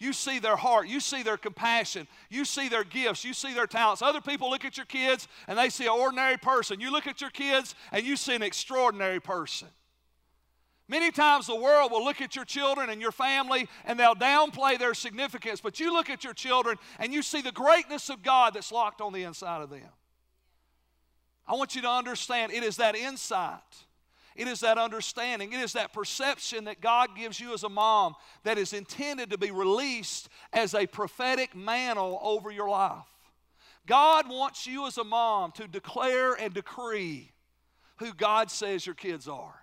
You 0.00 0.14
see 0.14 0.38
their 0.38 0.56
heart. 0.56 0.88
You 0.88 0.98
see 0.98 1.22
their 1.22 1.36
compassion. 1.36 2.08
You 2.30 2.46
see 2.46 2.70
their 2.70 2.84
gifts. 2.84 3.22
You 3.22 3.34
see 3.34 3.52
their 3.52 3.66
talents. 3.66 4.00
Other 4.00 4.22
people 4.22 4.48
look 4.48 4.64
at 4.64 4.78
your 4.78 4.86
kids 4.86 5.28
and 5.46 5.58
they 5.58 5.68
see 5.68 5.84
an 5.84 5.90
ordinary 5.92 6.38
person. 6.38 6.80
You 6.80 6.90
look 6.90 7.06
at 7.06 7.20
your 7.20 7.28
kids 7.28 7.74
and 7.92 8.04
you 8.04 8.16
see 8.16 8.34
an 8.34 8.42
extraordinary 8.42 9.20
person. 9.20 9.68
Many 10.88 11.10
times 11.10 11.46
the 11.46 11.54
world 11.54 11.92
will 11.92 12.02
look 12.02 12.22
at 12.22 12.34
your 12.34 12.46
children 12.46 12.88
and 12.88 13.00
your 13.00 13.12
family 13.12 13.68
and 13.84 14.00
they'll 14.00 14.14
downplay 14.14 14.78
their 14.78 14.94
significance, 14.94 15.60
but 15.60 15.78
you 15.78 15.92
look 15.92 16.08
at 16.08 16.24
your 16.24 16.34
children 16.34 16.78
and 16.98 17.12
you 17.12 17.20
see 17.20 17.42
the 17.42 17.52
greatness 17.52 18.08
of 18.08 18.22
God 18.22 18.54
that's 18.54 18.72
locked 18.72 19.02
on 19.02 19.12
the 19.12 19.22
inside 19.22 19.60
of 19.60 19.68
them. 19.68 19.82
I 21.46 21.54
want 21.54 21.76
you 21.76 21.82
to 21.82 21.90
understand 21.90 22.52
it 22.52 22.64
is 22.64 22.78
that 22.78 22.96
insight 22.96 23.60
it 24.40 24.48
is 24.48 24.60
that 24.60 24.78
understanding, 24.78 25.52
it 25.52 25.60
is 25.60 25.74
that 25.74 25.92
perception 25.92 26.64
that 26.64 26.80
God 26.80 27.10
gives 27.14 27.38
you 27.38 27.52
as 27.52 27.62
a 27.62 27.68
mom 27.68 28.14
that 28.42 28.56
is 28.56 28.72
intended 28.72 29.28
to 29.28 29.36
be 29.36 29.50
released 29.50 30.30
as 30.54 30.74
a 30.74 30.86
prophetic 30.86 31.54
mantle 31.54 32.18
over 32.22 32.50
your 32.50 32.70
life. 32.70 33.04
God 33.86 34.30
wants 34.30 34.66
you 34.66 34.86
as 34.86 34.96
a 34.96 35.04
mom 35.04 35.52
to 35.52 35.68
declare 35.68 36.32
and 36.32 36.54
decree 36.54 37.32
who 37.98 38.14
God 38.14 38.50
says 38.50 38.86
your 38.86 38.94
kids 38.94 39.28
are, 39.28 39.62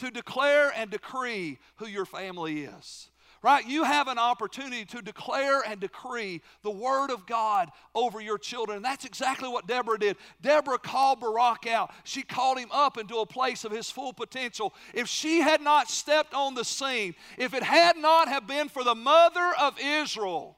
to 0.00 0.10
declare 0.10 0.70
and 0.76 0.90
decree 0.90 1.58
who 1.76 1.86
your 1.86 2.04
family 2.04 2.64
is 2.64 3.08
right? 3.42 3.66
You 3.66 3.84
have 3.84 4.08
an 4.08 4.18
opportunity 4.18 4.84
to 4.86 5.00
declare 5.00 5.62
and 5.62 5.80
decree 5.80 6.42
the 6.62 6.70
word 6.70 7.10
of 7.10 7.26
God 7.26 7.70
over 7.94 8.20
your 8.20 8.38
children. 8.38 8.76
And 8.76 8.84
that's 8.84 9.04
exactly 9.04 9.48
what 9.48 9.66
Deborah 9.66 9.98
did. 9.98 10.16
Deborah 10.42 10.78
called 10.78 11.20
Barak 11.20 11.66
out, 11.66 11.90
she 12.04 12.22
called 12.22 12.58
him 12.58 12.68
up 12.70 12.98
into 12.98 13.16
a 13.16 13.26
place 13.26 13.64
of 13.64 13.72
his 13.72 13.90
full 13.90 14.12
potential. 14.12 14.74
If 14.92 15.08
she 15.08 15.40
had 15.40 15.60
not 15.60 15.88
stepped 15.88 16.34
on 16.34 16.54
the 16.54 16.64
scene, 16.64 17.14
if 17.38 17.54
it 17.54 17.62
had 17.62 17.96
not 17.96 18.28
have 18.28 18.46
been 18.46 18.68
for 18.68 18.84
the 18.84 18.94
mother 18.94 19.52
of 19.58 19.78
Israel, 19.80 20.56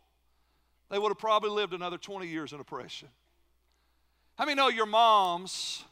they 0.90 0.98
would 0.98 1.08
have 1.08 1.18
probably 1.18 1.50
lived 1.50 1.72
another 1.72 1.98
20 1.98 2.26
years 2.26 2.52
in 2.52 2.60
oppression. 2.60 3.08
How 4.36 4.44
many 4.44 4.56
know 4.56 4.68
your 4.68 4.86
moms 4.86 5.84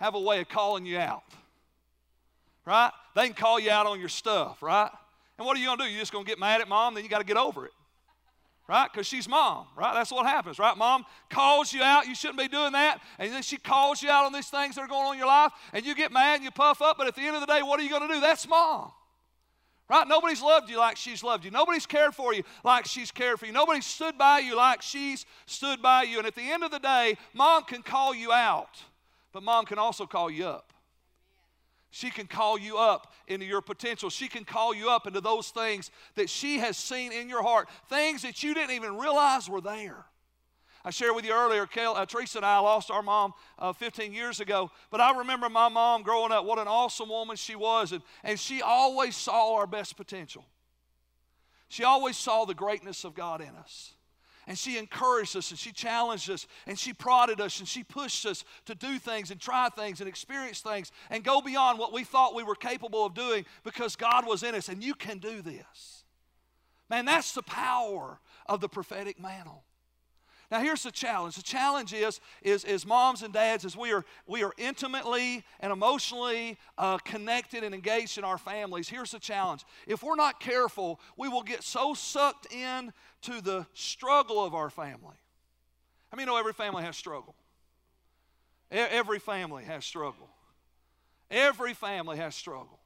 have 0.00 0.14
a 0.14 0.20
way 0.20 0.40
of 0.40 0.48
calling 0.48 0.86
you 0.86 0.98
out? 0.98 1.24
Right? 2.64 2.90
They 3.14 3.26
can 3.26 3.34
call 3.34 3.60
you 3.60 3.70
out 3.70 3.86
on 3.86 4.00
your 4.00 4.08
stuff, 4.08 4.62
right? 4.62 4.90
And 5.38 5.46
what 5.46 5.56
are 5.56 5.60
you 5.60 5.66
going 5.66 5.78
to 5.78 5.84
do? 5.84 5.90
You're 5.90 6.00
just 6.00 6.12
going 6.12 6.24
to 6.24 6.28
get 6.28 6.38
mad 6.38 6.60
at 6.60 6.68
mom, 6.68 6.94
then 6.94 7.04
you 7.04 7.10
got 7.10 7.18
to 7.18 7.24
get 7.24 7.36
over 7.36 7.64
it. 7.64 7.72
Right? 8.68 8.86
Because 8.92 9.06
she's 9.06 9.26
mom, 9.26 9.66
right? 9.76 9.94
That's 9.94 10.12
what 10.12 10.26
happens, 10.26 10.58
right? 10.58 10.76
Mom 10.76 11.06
calls 11.30 11.72
you 11.72 11.82
out, 11.82 12.06
you 12.06 12.14
shouldn't 12.14 12.38
be 12.38 12.48
doing 12.48 12.72
that. 12.72 13.00
And 13.18 13.32
then 13.32 13.42
she 13.42 13.56
calls 13.56 14.02
you 14.02 14.10
out 14.10 14.26
on 14.26 14.32
these 14.34 14.48
things 14.48 14.74
that 14.74 14.82
are 14.82 14.88
going 14.88 15.06
on 15.06 15.14
in 15.14 15.18
your 15.18 15.28
life, 15.28 15.52
and 15.72 15.86
you 15.86 15.94
get 15.94 16.12
mad 16.12 16.34
and 16.34 16.44
you 16.44 16.50
puff 16.50 16.82
up, 16.82 16.98
but 16.98 17.06
at 17.06 17.14
the 17.14 17.22
end 17.22 17.34
of 17.34 17.40
the 17.40 17.46
day, 17.46 17.62
what 17.62 17.80
are 17.80 17.82
you 17.82 17.88
going 17.88 18.06
to 18.06 18.14
do? 18.14 18.20
That's 18.20 18.46
mom. 18.46 18.90
Right? 19.88 20.06
Nobody's 20.06 20.42
loved 20.42 20.68
you 20.68 20.76
like 20.76 20.98
she's 20.98 21.22
loved 21.22 21.46
you. 21.46 21.50
Nobody's 21.50 21.86
cared 21.86 22.14
for 22.14 22.34
you 22.34 22.42
like 22.62 22.84
she's 22.84 23.10
cared 23.10 23.40
for 23.40 23.46
you. 23.46 23.52
Nobody's 23.52 23.86
stood 23.86 24.18
by 24.18 24.40
you 24.40 24.54
like 24.54 24.82
she's 24.82 25.24
stood 25.46 25.80
by 25.80 26.02
you. 26.02 26.18
And 26.18 26.26
at 26.26 26.34
the 26.34 26.42
end 26.42 26.62
of 26.62 26.70
the 26.70 26.78
day, 26.78 27.16
mom 27.32 27.64
can 27.64 27.82
call 27.82 28.14
you 28.14 28.30
out, 28.30 28.82
but 29.32 29.42
mom 29.42 29.64
can 29.64 29.78
also 29.78 30.04
call 30.04 30.30
you 30.30 30.46
up. 30.46 30.67
She 31.90 32.10
can 32.10 32.26
call 32.26 32.58
you 32.58 32.76
up 32.76 33.14
into 33.26 33.46
your 33.46 33.62
potential. 33.62 34.10
She 34.10 34.28
can 34.28 34.44
call 34.44 34.74
you 34.74 34.90
up 34.90 35.06
into 35.06 35.20
those 35.20 35.48
things 35.48 35.90
that 36.16 36.28
she 36.28 36.58
has 36.58 36.76
seen 36.76 37.12
in 37.12 37.28
your 37.28 37.42
heart, 37.42 37.68
things 37.88 38.22
that 38.22 38.42
you 38.42 38.54
didn't 38.54 38.74
even 38.74 38.96
realize 38.96 39.48
were 39.48 39.60
there. 39.60 40.04
I 40.84 40.90
shared 40.90 41.14
with 41.14 41.24
you 41.24 41.32
earlier, 41.32 41.66
Kel, 41.66 41.96
uh, 41.96 42.06
Teresa 42.06 42.38
and 42.38 42.46
I 42.46 42.58
lost 42.60 42.90
our 42.90 43.02
mom 43.02 43.32
uh, 43.58 43.72
15 43.72 44.12
years 44.12 44.40
ago, 44.40 44.70
but 44.90 45.00
I 45.00 45.18
remember 45.18 45.48
my 45.48 45.68
mom 45.68 46.02
growing 46.02 46.30
up, 46.30 46.44
what 46.44 46.58
an 46.58 46.68
awesome 46.68 47.08
woman 47.08 47.36
she 47.36 47.56
was, 47.56 47.92
and, 47.92 48.02
and 48.22 48.38
she 48.38 48.62
always 48.62 49.16
saw 49.16 49.56
our 49.56 49.66
best 49.66 49.96
potential. 49.96 50.44
She 51.68 51.84
always 51.84 52.16
saw 52.16 52.44
the 52.44 52.54
greatness 52.54 53.04
of 53.04 53.14
God 53.14 53.40
in 53.40 53.54
us 53.56 53.94
and 54.48 54.56
she 54.56 54.78
encouraged 54.78 55.36
us 55.36 55.50
and 55.50 55.58
she 55.58 55.70
challenged 55.70 56.30
us 56.30 56.46
and 56.66 56.78
she 56.78 56.94
prodded 56.94 57.38
us 57.38 57.60
and 57.60 57.68
she 57.68 57.84
pushed 57.84 58.24
us 58.24 58.44
to 58.64 58.74
do 58.74 58.98
things 58.98 59.30
and 59.30 59.38
try 59.38 59.68
things 59.68 60.00
and 60.00 60.08
experience 60.08 60.60
things 60.60 60.90
and 61.10 61.22
go 61.22 61.42
beyond 61.42 61.78
what 61.78 61.92
we 61.92 62.02
thought 62.02 62.34
we 62.34 62.42
were 62.42 62.54
capable 62.54 63.04
of 63.04 63.12
doing 63.12 63.44
because 63.62 63.94
God 63.94 64.26
was 64.26 64.42
in 64.42 64.54
us 64.54 64.70
and 64.70 64.82
you 64.82 64.94
can 64.94 65.18
do 65.18 65.42
this. 65.42 66.02
Man, 66.88 67.04
that's 67.04 67.32
the 67.32 67.42
power 67.42 68.18
of 68.46 68.62
the 68.62 68.70
prophetic 68.70 69.20
mantle. 69.20 69.64
Now 70.50 70.60
here's 70.60 70.82
the 70.82 70.90
challenge. 70.90 71.36
The 71.36 71.42
challenge 71.42 71.92
is, 71.92 72.20
is, 72.40 72.64
is 72.64 72.86
moms 72.86 73.22
and 73.22 73.34
dads, 73.34 73.66
as 73.66 73.76
we 73.76 73.92
are, 73.92 74.02
we 74.26 74.42
are 74.42 74.52
intimately 74.56 75.44
and 75.60 75.70
emotionally 75.70 76.56
uh, 76.78 76.96
connected 76.98 77.64
and 77.64 77.74
engaged 77.74 78.16
in 78.16 78.24
our 78.24 78.38
families. 78.38 78.88
Here's 78.88 79.10
the 79.10 79.18
challenge. 79.18 79.64
If 79.86 80.02
we're 80.02 80.16
not 80.16 80.40
careful, 80.40 81.00
we 81.18 81.28
will 81.28 81.42
get 81.42 81.62
so 81.62 81.92
sucked 81.92 82.50
in 82.50 82.94
to 83.22 83.40
the 83.40 83.66
struggle 83.74 84.44
of 84.44 84.54
our 84.54 84.70
family. 84.70 85.16
I 86.12 86.16
mean, 86.16 86.26
you 86.26 86.32
know 86.32 86.38
every 86.38 86.52
family 86.52 86.82
has 86.82 86.96
struggle. 86.96 87.34
Every 88.70 89.18
family 89.18 89.64
has 89.64 89.84
struggle. 89.84 90.28
Every 91.30 91.74
family 91.74 92.16
has 92.16 92.34
struggle. 92.34 92.78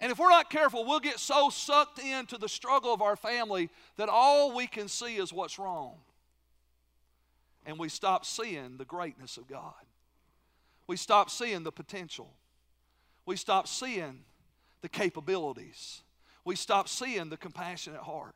And 0.00 0.12
if 0.12 0.18
we're 0.18 0.30
not 0.30 0.50
careful, 0.50 0.84
we'll 0.84 1.00
get 1.00 1.18
so 1.18 1.50
sucked 1.50 1.98
into 1.98 2.36
the 2.36 2.48
struggle 2.48 2.92
of 2.92 3.00
our 3.00 3.16
family 3.16 3.70
that 3.96 4.08
all 4.08 4.54
we 4.54 4.66
can 4.66 4.88
see 4.88 5.16
is 5.16 5.32
what's 5.32 5.58
wrong. 5.58 5.94
And 7.64 7.78
we 7.78 7.88
stop 7.88 8.26
seeing 8.26 8.76
the 8.76 8.84
greatness 8.84 9.36
of 9.36 9.48
God. 9.48 9.72
We 10.86 10.96
stop 10.96 11.30
seeing 11.30 11.62
the 11.62 11.72
potential. 11.72 12.30
We 13.24 13.36
stop 13.36 13.66
seeing 13.66 14.20
the 14.82 14.88
capabilities. 14.88 16.02
We 16.44 16.56
stop 16.56 16.88
seeing 16.88 17.30
the 17.30 17.38
compassionate 17.38 18.02
heart. 18.02 18.34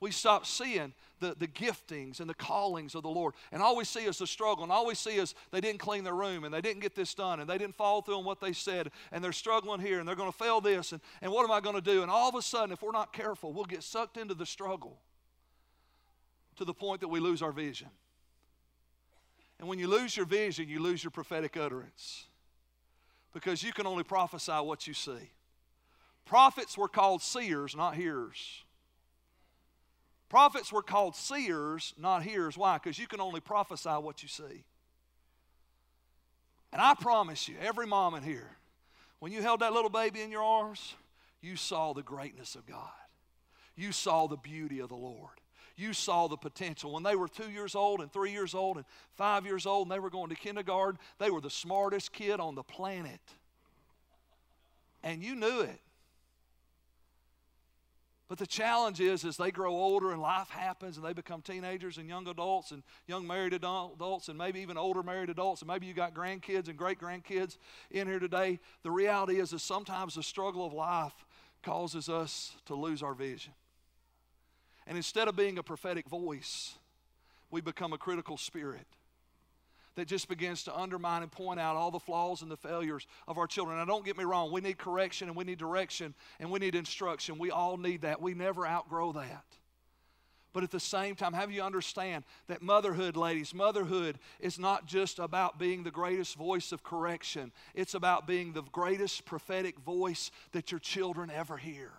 We 0.00 0.12
stop 0.12 0.46
seeing 0.46 0.92
the, 1.20 1.34
the 1.36 1.48
giftings 1.48 2.20
and 2.20 2.30
the 2.30 2.34
callings 2.34 2.94
of 2.94 3.02
the 3.02 3.08
Lord. 3.08 3.34
And 3.50 3.60
all 3.60 3.76
we 3.76 3.84
see 3.84 4.04
is 4.04 4.18
the 4.18 4.26
struggle. 4.26 4.62
And 4.62 4.70
all 4.70 4.86
we 4.86 4.94
see 4.94 5.16
is 5.16 5.34
they 5.50 5.60
didn't 5.60 5.80
clean 5.80 6.04
their 6.04 6.14
room 6.14 6.44
and 6.44 6.54
they 6.54 6.60
didn't 6.60 6.80
get 6.80 6.94
this 6.94 7.14
done 7.14 7.40
and 7.40 7.50
they 7.50 7.58
didn't 7.58 7.74
follow 7.74 8.00
through 8.00 8.18
on 8.18 8.24
what 8.24 8.40
they 8.40 8.52
said 8.52 8.90
and 9.10 9.22
they're 9.22 9.32
struggling 9.32 9.80
here 9.80 9.98
and 9.98 10.06
they're 10.06 10.14
going 10.14 10.30
to 10.30 10.38
fail 10.38 10.60
this 10.60 10.92
and, 10.92 11.00
and 11.20 11.32
what 11.32 11.44
am 11.44 11.50
I 11.50 11.60
going 11.60 11.74
to 11.74 11.80
do? 11.80 12.02
And 12.02 12.10
all 12.10 12.28
of 12.28 12.36
a 12.36 12.42
sudden, 12.42 12.72
if 12.72 12.82
we're 12.82 12.92
not 12.92 13.12
careful, 13.12 13.52
we'll 13.52 13.64
get 13.64 13.82
sucked 13.82 14.16
into 14.16 14.34
the 14.34 14.46
struggle 14.46 14.98
to 16.56 16.64
the 16.64 16.74
point 16.74 17.00
that 17.00 17.08
we 17.08 17.18
lose 17.18 17.42
our 17.42 17.52
vision. 17.52 17.88
And 19.58 19.68
when 19.68 19.80
you 19.80 19.88
lose 19.88 20.16
your 20.16 20.26
vision, 20.26 20.68
you 20.68 20.80
lose 20.80 21.02
your 21.02 21.10
prophetic 21.10 21.56
utterance 21.56 22.26
because 23.32 23.62
you 23.62 23.72
can 23.72 23.86
only 23.86 24.04
prophesy 24.04 24.52
what 24.52 24.86
you 24.86 24.94
see. 24.94 25.32
Prophets 26.24 26.76
were 26.78 26.88
called 26.88 27.22
seers, 27.22 27.74
not 27.74 27.94
hearers. 27.94 28.62
Prophets 30.28 30.72
were 30.72 30.82
called 30.82 31.16
seers, 31.16 31.94
not 31.98 32.22
hearers. 32.22 32.56
Why? 32.56 32.76
Because 32.76 32.98
you 32.98 33.06
can 33.06 33.20
only 33.20 33.40
prophesy 33.40 33.88
what 33.88 34.22
you 34.22 34.28
see. 34.28 34.64
And 36.72 36.82
I 36.82 36.94
promise 36.94 37.48
you, 37.48 37.54
every 37.62 37.86
mom 37.86 38.14
in 38.14 38.22
here, 38.22 38.50
when 39.20 39.32
you 39.32 39.40
held 39.40 39.60
that 39.60 39.72
little 39.72 39.90
baby 39.90 40.20
in 40.20 40.30
your 40.30 40.42
arms, 40.42 40.94
you 41.40 41.56
saw 41.56 41.94
the 41.94 42.02
greatness 42.02 42.54
of 42.54 42.66
God. 42.66 42.90
You 43.74 43.92
saw 43.92 44.26
the 44.26 44.36
beauty 44.36 44.80
of 44.80 44.88
the 44.88 44.96
Lord. 44.96 45.40
You 45.76 45.92
saw 45.92 46.26
the 46.26 46.36
potential. 46.36 46.92
When 46.92 47.04
they 47.04 47.14
were 47.14 47.28
two 47.28 47.50
years 47.50 47.74
old 47.74 48.00
and 48.00 48.12
three 48.12 48.32
years 48.32 48.54
old 48.54 48.76
and 48.76 48.84
five 49.14 49.46
years 49.46 49.64
old 49.64 49.86
and 49.86 49.92
they 49.92 50.00
were 50.00 50.10
going 50.10 50.28
to 50.28 50.34
kindergarten, 50.34 50.98
they 51.18 51.30
were 51.30 51.40
the 51.40 51.50
smartest 51.50 52.12
kid 52.12 52.40
on 52.40 52.56
the 52.56 52.64
planet. 52.64 53.20
And 55.02 55.22
you 55.22 55.36
knew 55.36 55.60
it. 55.60 55.80
But 58.28 58.36
the 58.36 58.46
challenge 58.46 59.00
is, 59.00 59.24
as 59.24 59.38
they 59.38 59.50
grow 59.50 59.72
older 59.72 60.12
and 60.12 60.20
life 60.20 60.50
happens 60.50 60.98
and 60.98 61.06
they 61.06 61.14
become 61.14 61.40
teenagers 61.40 61.96
and 61.96 62.06
young 62.06 62.28
adults 62.28 62.72
and 62.72 62.82
young 63.06 63.26
married 63.26 63.54
adults 63.54 64.28
and 64.28 64.36
maybe 64.36 64.60
even 64.60 64.76
older 64.76 65.02
married 65.02 65.30
adults 65.30 65.62
and 65.62 65.68
maybe 65.68 65.86
you 65.86 65.94
got 65.94 66.12
grandkids 66.12 66.68
and 66.68 66.76
great 66.76 67.00
grandkids 67.00 67.56
in 67.90 68.06
here 68.06 68.18
today, 68.18 68.60
the 68.82 68.90
reality 68.90 69.40
is 69.40 69.50
that 69.50 69.60
sometimes 69.60 70.14
the 70.14 70.22
struggle 70.22 70.66
of 70.66 70.74
life 70.74 71.14
causes 71.62 72.10
us 72.10 72.54
to 72.66 72.74
lose 72.74 73.02
our 73.02 73.14
vision. 73.14 73.54
And 74.86 74.98
instead 74.98 75.26
of 75.26 75.34
being 75.34 75.56
a 75.56 75.62
prophetic 75.62 76.06
voice, 76.06 76.74
we 77.50 77.62
become 77.62 77.94
a 77.94 77.98
critical 77.98 78.36
spirit 78.36 78.86
that 79.98 80.06
just 80.06 80.28
begins 80.28 80.62
to 80.62 80.78
undermine 80.78 81.22
and 81.22 81.32
point 81.32 81.58
out 81.58 81.74
all 81.74 81.90
the 81.90 81.98
flaws 81.98 82.42
and 82.42 82.48
the 82.48 82.56
failures 82.56 83.04
of 83.26 83.36
our 83.36 83.48
children. 83.48 83.78
Now, 83.78 83.84
don't 83.84 84.04
get 84.04 84.16
me 84.16 84.22
wrong, 84.22 84.52
we 84.52 84.60
need 84.60 84.78
correction 84.78 85.26
and 85.26 85.36
we 85.36 85.42
need 85.42 85.58
direction 85.58 86.14
and 86.38 86.52
we 86.52 86.60
need 86.60 86.76
instruction. 86.76 87.36
We 87.36 87.50
all 87.50 87.76
need 87.76 88.02
that. 88.02 88.22
We 88.22 88.32
never 88.32 88.64
outgrow 88.64 89.10
that. 89.14 89.44
But 90.52 90.62
at 90.62 90.70
the 90.70 90.78
same 90.78 91.16
time, 91.16 91.32
have 91.32 91.50
you 91.50 91.62
understand 91.62 92.22
that 92.46 92.62
motherhood, 92.62 93.16
ladies, 93.16 93.52
motherhood 93.52 94.20
is 94.38 94.56
not 94.56 94.86
just 94.86 95.18
about 95.18 95.58
being 95.58 95.82
the 95.82 95.90
greatest 95.90 96.36
voice 96.36 96.70
of 96.70 96.84
correction, 96.84 97.50
it's 97.74 97.94
about 97.94 98.24
being 98.24 98.52
the 98.52 98.62
greatest 98.62 99.24
prophetic 99.24 99.80
voice 99.80 100.30
that 100.52 100.70
your 100.70 100.78
children 100.78 101.28
ever 101.28 101.56
hear 101.56 101.90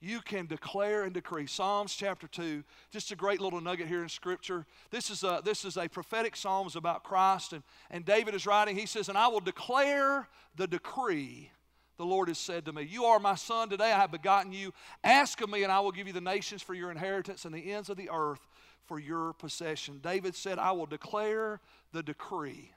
you 0.00 0.20
can 0.20 0.46
declare 0.46 1.02
and 1.02 1.12
decree. 1.12 1.46
Psalms 1.46 1.94
chapter 1.94 2.28
2, 2.28 2.62
just 2.90 3.10
a 3.10 3.16
great 3.16 3.40
little 3.40 3.60
nugget 3.60 3.88
here 3.88 4.02
in 4.02 4.08
Scripture. 4.08 4.64
This 4.90 5.10
is 5.10 5.24
a, 5.24 5.40
this 5.44 5.64
is 5.64 5.76
a 5.76 5.88
prophetic 5.88 6.36
psalm 6.36 6.68
about 6.76 7.02
Christ, 7.02 7.52
and, 7.52 7.62
and 7.90 8.04
David 8.04 8.34
is 8.34 8.46
writing, 8.46 8.76
he 8.76 8.86
says, 8.86 9.08
And 9.08 9.18
I 9.18 9.28
will 9.28 9.40
declare 9.40 10.28
the 10.56 10.66
decree 10.66 11.50
the 11.96 12.04
Lord 12.04 12.28
has 12.28 12.38
said 12.38 12.64
to 12.66 12.72
me. 12.72 12.82
You 12.82 13.06
are 13.06 13.18
my 13.18 13.34
son, 13.34 13.68
today 13.68 13.92
I 13.92 13.98
have 13.98 14.12
begotten 14.12 14.52
you. 14.52 14.72
Ask 15.02 15.40
of 15.40 15.50
me, 15.50 15.64
and 15.64 15.72
I 15.72 15.80
will 15.80 15.90
give 15.90 16.06
you 16.06 16.12
the 16.12 16.20
nations 16.20 16.62
for 16.62 16.74
your 16.74 16.92
inheritance 16.92 17.44
and 17.44 17.52
the 17.52 17.72
ends 17.72 17.88
of 17.88 17.96
the 17.96 18.10
earth 18.10 18.46
for 18.86 19.00
your 19.00 19.32
possession. 19.32 19.98
David 20.00 20.36
said, 20.36 20.58
I 20.58 20.72
will 20.72 20.86
declare 20.86 21.60
the 21.92 22.02
decree 22.02 22.70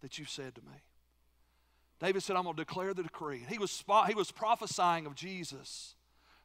that 0.00 0.18
you 0.18 0.24
said 0.24 0.54
to 0.54 0.60
me. 0.62 0.82
David 1.98 2.22
said, 2.22 2.36
I'm 2.36 2.44
going 2.44 2.54
to 2.54 2.64
declare 2.64 2.94
the 2.94 3.02
decree. 3.02 3.44
He 3.48 3.58
was, 3.58 3.82
he 4.06 4.14
was 4.14 4.30
prophesying 4.30 5.06
of 5.06 5.16
Jesus 5.16 5.95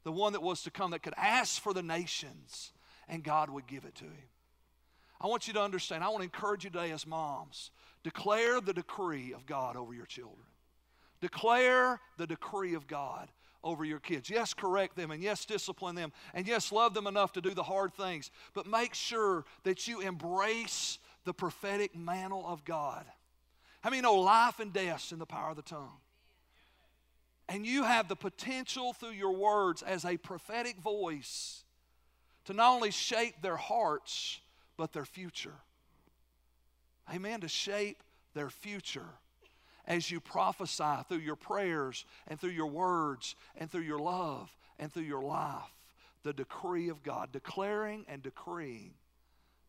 the 0.03 0.11
one 0.11 0.33
that 0.33 0.41
was 0.41 0.63
to 0.63 0.71
come 0.71 0.91
that 0.91 1.03
could 1.03 1.13
ask 1.17 1.61
for 1.61 1.73
the 1.73 1.83
nations 1.83 2.71
and 3.07 3.23
God 3.23 3.49
would 3.49 3.67
give 3.67 3.85
it 3.85 3.95
to 3.95 4.05
him. 4.05 4.29
I 5.19 5.27
want 5.27 5.47
you 5.47 5.53
to 5.53 5.61
understand, 5.61 6.03
I 6.03 6.07
want 6.07 6.19
to 6.19 6.23
encourage 6.23 6.63
you 6.63 6.69
today 6.69 6.91
as 6.91 7.05
moms 7.05 7.71
declare 8.03 8.59
the 8.59 8.73
decree 8.73 9.33
of 9.33 9.45
God 9.45 9.75
over 9.75 9.93
your 9.93 10.07
children. 10.07 10.47
Declare 11.19 11.99
the 12.17 12.25
decree 12.25 12.73
of 12.73 12.87
God 12.87 13.29
over 13.63 13.85
your 13.85 13.99
kids. 13.99 14.29
Yes, 14.29 14.55
correct 14.55 14.95
them, 14.95 15.11
and 15.11 15.21
yes, 15.21 15.45
discipline 15.45 15.95
them, 15.95 16.11
and 16.33 16.47
yes, 16.47 16.71
love 16.71 16.95
them 16.95 17.05
enough 17.05 17.33
to 17.33 17.41
do 17.41 17.53
the 17.53 17.61
hard 17.61 17.93
things, 17.93 18.31
but 18.55 18.65
make 18.65 18.95
sure 18.95 19.45
that 19.63 19.87
you 19.87 19.99
embrace 19.99 20.97
the 21.25 21.33
prophetic 21.33 21.95
mantle 21.95 22.43
of 22.47 22.65
God. 22.65 23.05
How 23.81 23.91
many 23.91 24.01
know 24.01 24.15
life 24.15 24.59
and 24.59 24.73
death's 24.73 25.11
in 25.11 25.19
the 25.19 25.27
power 25.27 25.51
of 25.51 25.55
the 25.55 25.61
tongue? 25.61 25.97
And 27.51 27.65
you 27.65 27.83
have 27.83 28.07
the 28.07 28.15
potential 28.15 28.93
through 28.93 29.09
your 29.11 29.35
words 29.35 29.81
as 29.81 30.05
a 30.05 30.15
prophetic 30.15 30.77
voice 30.77 31.65
to 32.45 32.53
not 32.53 32.75
only 32.75 32.91
shape 32.91 33.41
their 33.41 33.57
hearts, 33.57 34.39
but 34.77 34.93
their 34.93 35.03
future. 35.03 35.55
Amen. 37.13 37.41
To 37.41 37.49
shape 37.49 38.03
their 38.33 38.49
future 38.49 39.09
as 39.85 40.09
you 40.09 40.21
prophesy 40.21 41.03
through 41.09 41.17
your 41.17 41.35
prayers 41.35 42.05
and 42.29 42.39
through 42.39 42.51
your 42.51 42.67
words 42.67 43.35
and 43.57 43.69
through 43.69 43.81
your 43.81 43.99
love 43.99 44.49
and 44.79 44.89
through 44.89 45.03
your 45.03 45.21
life. 45.21 45.75
The 46.23 46.31
decree 46.31 46.87
of 46.87 47.03
God, 47.03 47.33
declaring 47.33 48.05
and 48.07 48.23
decreeing 48.23 48.93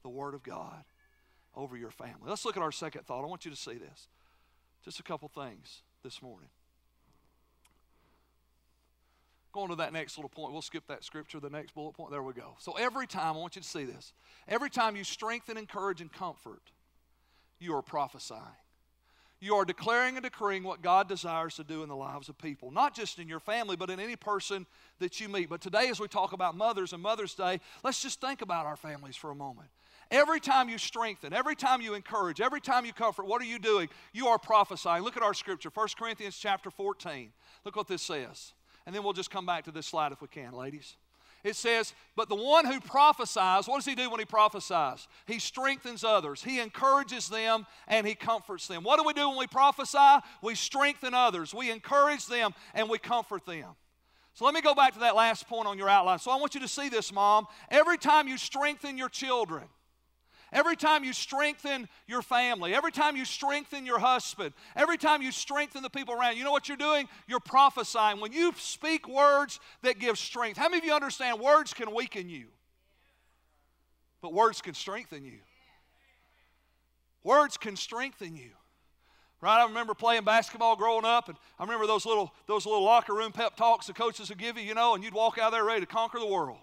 the 0.04 0.08
Word 0.08 0.34
of 0.34 0.44
God 0.44 0.84
over 1.56 1.76
your 1.76 1.90
family. 1.90 2.28
Let's 2.28 2.44
look 2.44 2.56
at 2.56 2.62
our 2.62 2.70
second 2.70 3.06
thought. 3.06 3.24
I 3.24 3.26
want 3.26 3.44
you 3.44 3.50
to 3.50 3.56
see 3.56 3.74
this. 3.74 4.06
Just 4.84 5.00
a 5.00 5.02
couple 5.02 5.26
things 5.26 5.82
this 6.04 6.22
morning. 6.22 6.48
Going 9.52 9.68
to 9.68 9.76
that 9.76 9.92
next 9.92 10.16
little 10.16 10.30
point, 10.30 10.52
we'll 10.52 10.62
skip 10.62 10.86
that 10.88 11.04
scripture, 11.04 11.38
the 11.38 11.50
next 11.50 11.74
bullet 11.74 11.92
point. 11.92 12.10
There 12.10 12.22
we 12.22 12.32
go. 12.32 12.56
So 12.58 12.72
every 12.72 13.06
time, 13.06 13.36
I 13.36 13.38
want 13.38 13.56
you 13.56 13.62
to 13.62 13.68
see 13.68 13.84
this. 13.84 14.14
Every 14.48 14.70
time 14.70 14.96
you 14.96 15.04
strengthen, 15.04 15.58
encourage, 15.58 16.00
and 16.00 16.10
comfort, 16.10 16.62
you 17.58 17.74
are 17.76 17.82
prophesying. 17.82 18.40
You 19.40 19.56
are 19.56 19.64
declaring 19.64 20.16
and 20.16 20.22
decreeing 20.22 20.62
what 20.62 20.82
God 20.82 21.08
desires 21.08 21.56
to 21.56 21.64
do 21.64 21.82
in 21.82 21.88
the 21.88 21.96
lives 21.96 22.28
of 22.28 22.38
people, 22.38 22.70
not 22.70 22.94
just 22.94 23.18
in 23.18 23.28
your 23.28 23.40
family, 23.40 23.74
but 23.74 23.90
in 23.90 23.98
any 23.98 24.14
person 24.14 24.66
that 25.00 25.20
you 25.20 25.28
meet. 25.28 25.50
But 25.50 25.60
today, 25.60 25.88
as 25.88 25.98
we 25.98 26.06
talk 26.06 26.32
about 26.32 26.56
mothers 26.56 26.92
and 26.92 27.02
Mother's 27.02 27.34
Day, 27.34 27.60
let's 27.82 28.00
just 28.00 28.20
think 28.20 28.40
about 28.40 28.66
our 28.66 28.76
families 28.76 29.16
for 29.16 29.32
a 29.32 29.34
moment. 29.34 29.68
Every 30.12 30.38
time 30.38 30.68
you 30.68 30.78
strengthen, 30.78 31.32
every 31.32 31.56
time 31.56 31.80
you 31.80 31.94
encourage, 31.94 32.40
every 32.40 32.60
time 32.60 32.86
you 32.86 32.92
comfort, 32.92 33.26
what 33.26 33.42
are 33.42 33.46
you 33.46 33.58
doing? 33.58 33.88
You 34.12 34.28
are 34.28 34.38
prophesying. 34.38 35.02
Look 35.02 35.16
at 35.16 35.22
our 35.24 35.34
scripture, 35.34 35.70
1 35.74 35.88
Corinthians 35.98 36.38
chapter 36.38 36.70
14. 36.70 37.32
Look 37.64 37.74
what 37.74 37.88
this 37.88 38.02
says. 38.02 38.52
And 38.86 38.94
then 38.94 39.02
we'll 39.02 39.12
just 39.12 39.30
come 39.30 39.46
back 39.46 39.64
to 39.64 39.70
this 39.70 39.86
slide 39.86 40.12
if 40.12 40.20
we 40.20 40.28
can, 40.28 40.52
ladies. 40.52 40.96
It 41.44 41.56
says, 41.56 41.92
But 42.14 42.28
the 42.28 42.36
one 42.36 42.66
who 42.66 42.80
prophesies, 42.80 43.66
what 43.66 43.76
does 43.76 43.84
he 43.84 43.94
do 43.94 44.08
when 44.10 44.20
he 44.20 44.26
prophesies? 44.26 45.08
He 45.26 45.38
strengthens 45.38 46.04
others, 46.04 46.42
he 46.42 46.60
encourages 46.60 47.28
them, 47.28 47.66
and 47.88 48.06
he 48.06 48.14
comforts 48.14 48.68
them. 48.68 48.84
What 48.84 48.98
do 48.98 49.06
we 49.06 49.12
do 49.12 49.28
when 49.28 49.38
we 49.38 49.46
prophesy? 49.46 50.24
We 50.40 50.54
strengthen 50.54 51.14
others, 51.14 51.52
we 51.52 51.70
encourage 51.70 52.26
them, 52.26 52.52
and 52.74 52.88
we 52.88 52.98
comfort 52.98 53.44
them. 53.44 53.70
So 54.34 54.44
let 54.44 54.54
me 54.54 54.62
go 54.62 54.74
back 54.74 54.94
to 54.94 55.00
that 55.00 55.14
last 55.14 55.46
point 55.46 55.66
on 55.66 55.76
your 55.76 55.88
outline. 55.88 56.18
So 56.18 56.30
I 56.30 56.36
want 56.36 56.54
you 56.54 56.60
to 56.60 56.68
see 56.68 56.88
this, 56.88 57.12
Mom. 57.12 57.46
Every 57.70 57.98
time 57.98 58.28
you 58.28 58.38
strengthen 58.38 58.96
your 58.96 59.10
children, 59.10 59.64
Every 60.52 60.76
time 60.76 61.02
you 61.02 61.14
strengthen 61.14 61.88
your 62.06 62.20
family, 62.20 62.74
every 62.74 62.92
time 62.92 63.16
you 63.16 63.24
strengthen 63.24 63.86
your 63.86 63.98
husband, 63.98 64.52
every 64.76 64.98
time 64.98 65.22
you 65.22 65.32
strengthen 65.32 65.82
the 65.82 65.88
people 65.88 66.12
around, 66.12 66.36
you 66.36 66.44
know 66.44 66.52
what 66.52 66.68
you're 66.68 66.76
doing? 66.76 67.08
You're 67.26 67.40
prophesying. 67.40 68.20
When 68.20 68.32
you 68.32 68.52
speak 68.58 69.08
words 69.08 69.60
that 69.80 69.98
give 69.98 70.18
strength, 70.18 70.58
how 70.58 70.68
many 70.68 70.78
of 70.78 70.84
you 70.84 70.92
understand 70.92 71.40
words 71.40 71.72
can 71.72 71.94
weaken 71.94 72.28
you? 72.28 72.48
But 74.20 74.34
words 74.34 74.60
can 74.60 74.74
strengthen 74.74 75.24
you. 75.24 75.38
Words 77.24 77.56
can 77.56 77.74
strengthen 77.74 78.36
you. 78.36 78.50
Right? 79.40 79.58
I 79.58 79.66
remember 79.66 79.94
playing 79.94 80.24
basketball 80.24 80.76
growing 80.76 81.04
up, 81.06 81.28
and 81.28 81.38
I 81.58 81.64
remember 81.64 81.86
those 81.86 82.04
little, 82.04 82.32
those 82.46 82.66
little 82.66 82.84
locker 82.84 83.14
room 83.14 83.32
pep 83.32 83.56
talks 83.56 83.86
the 83.86 83.94
coaches 83.94 84.28
would 84.28 84.38
give 84.38 84.58
you, 84.58 84.64
you 84.64 84.74
know, 84.74 84.94
and 84.94 85.02
you'd 85.02 85.14
walk 85.14 85.38
out 85.38 85.50
there 85.50 85.64
ready 85.64 85.80
to 85.80 85.86
conquer 85.86 86.20
the 86.20 86.26
world. 86.26 86.58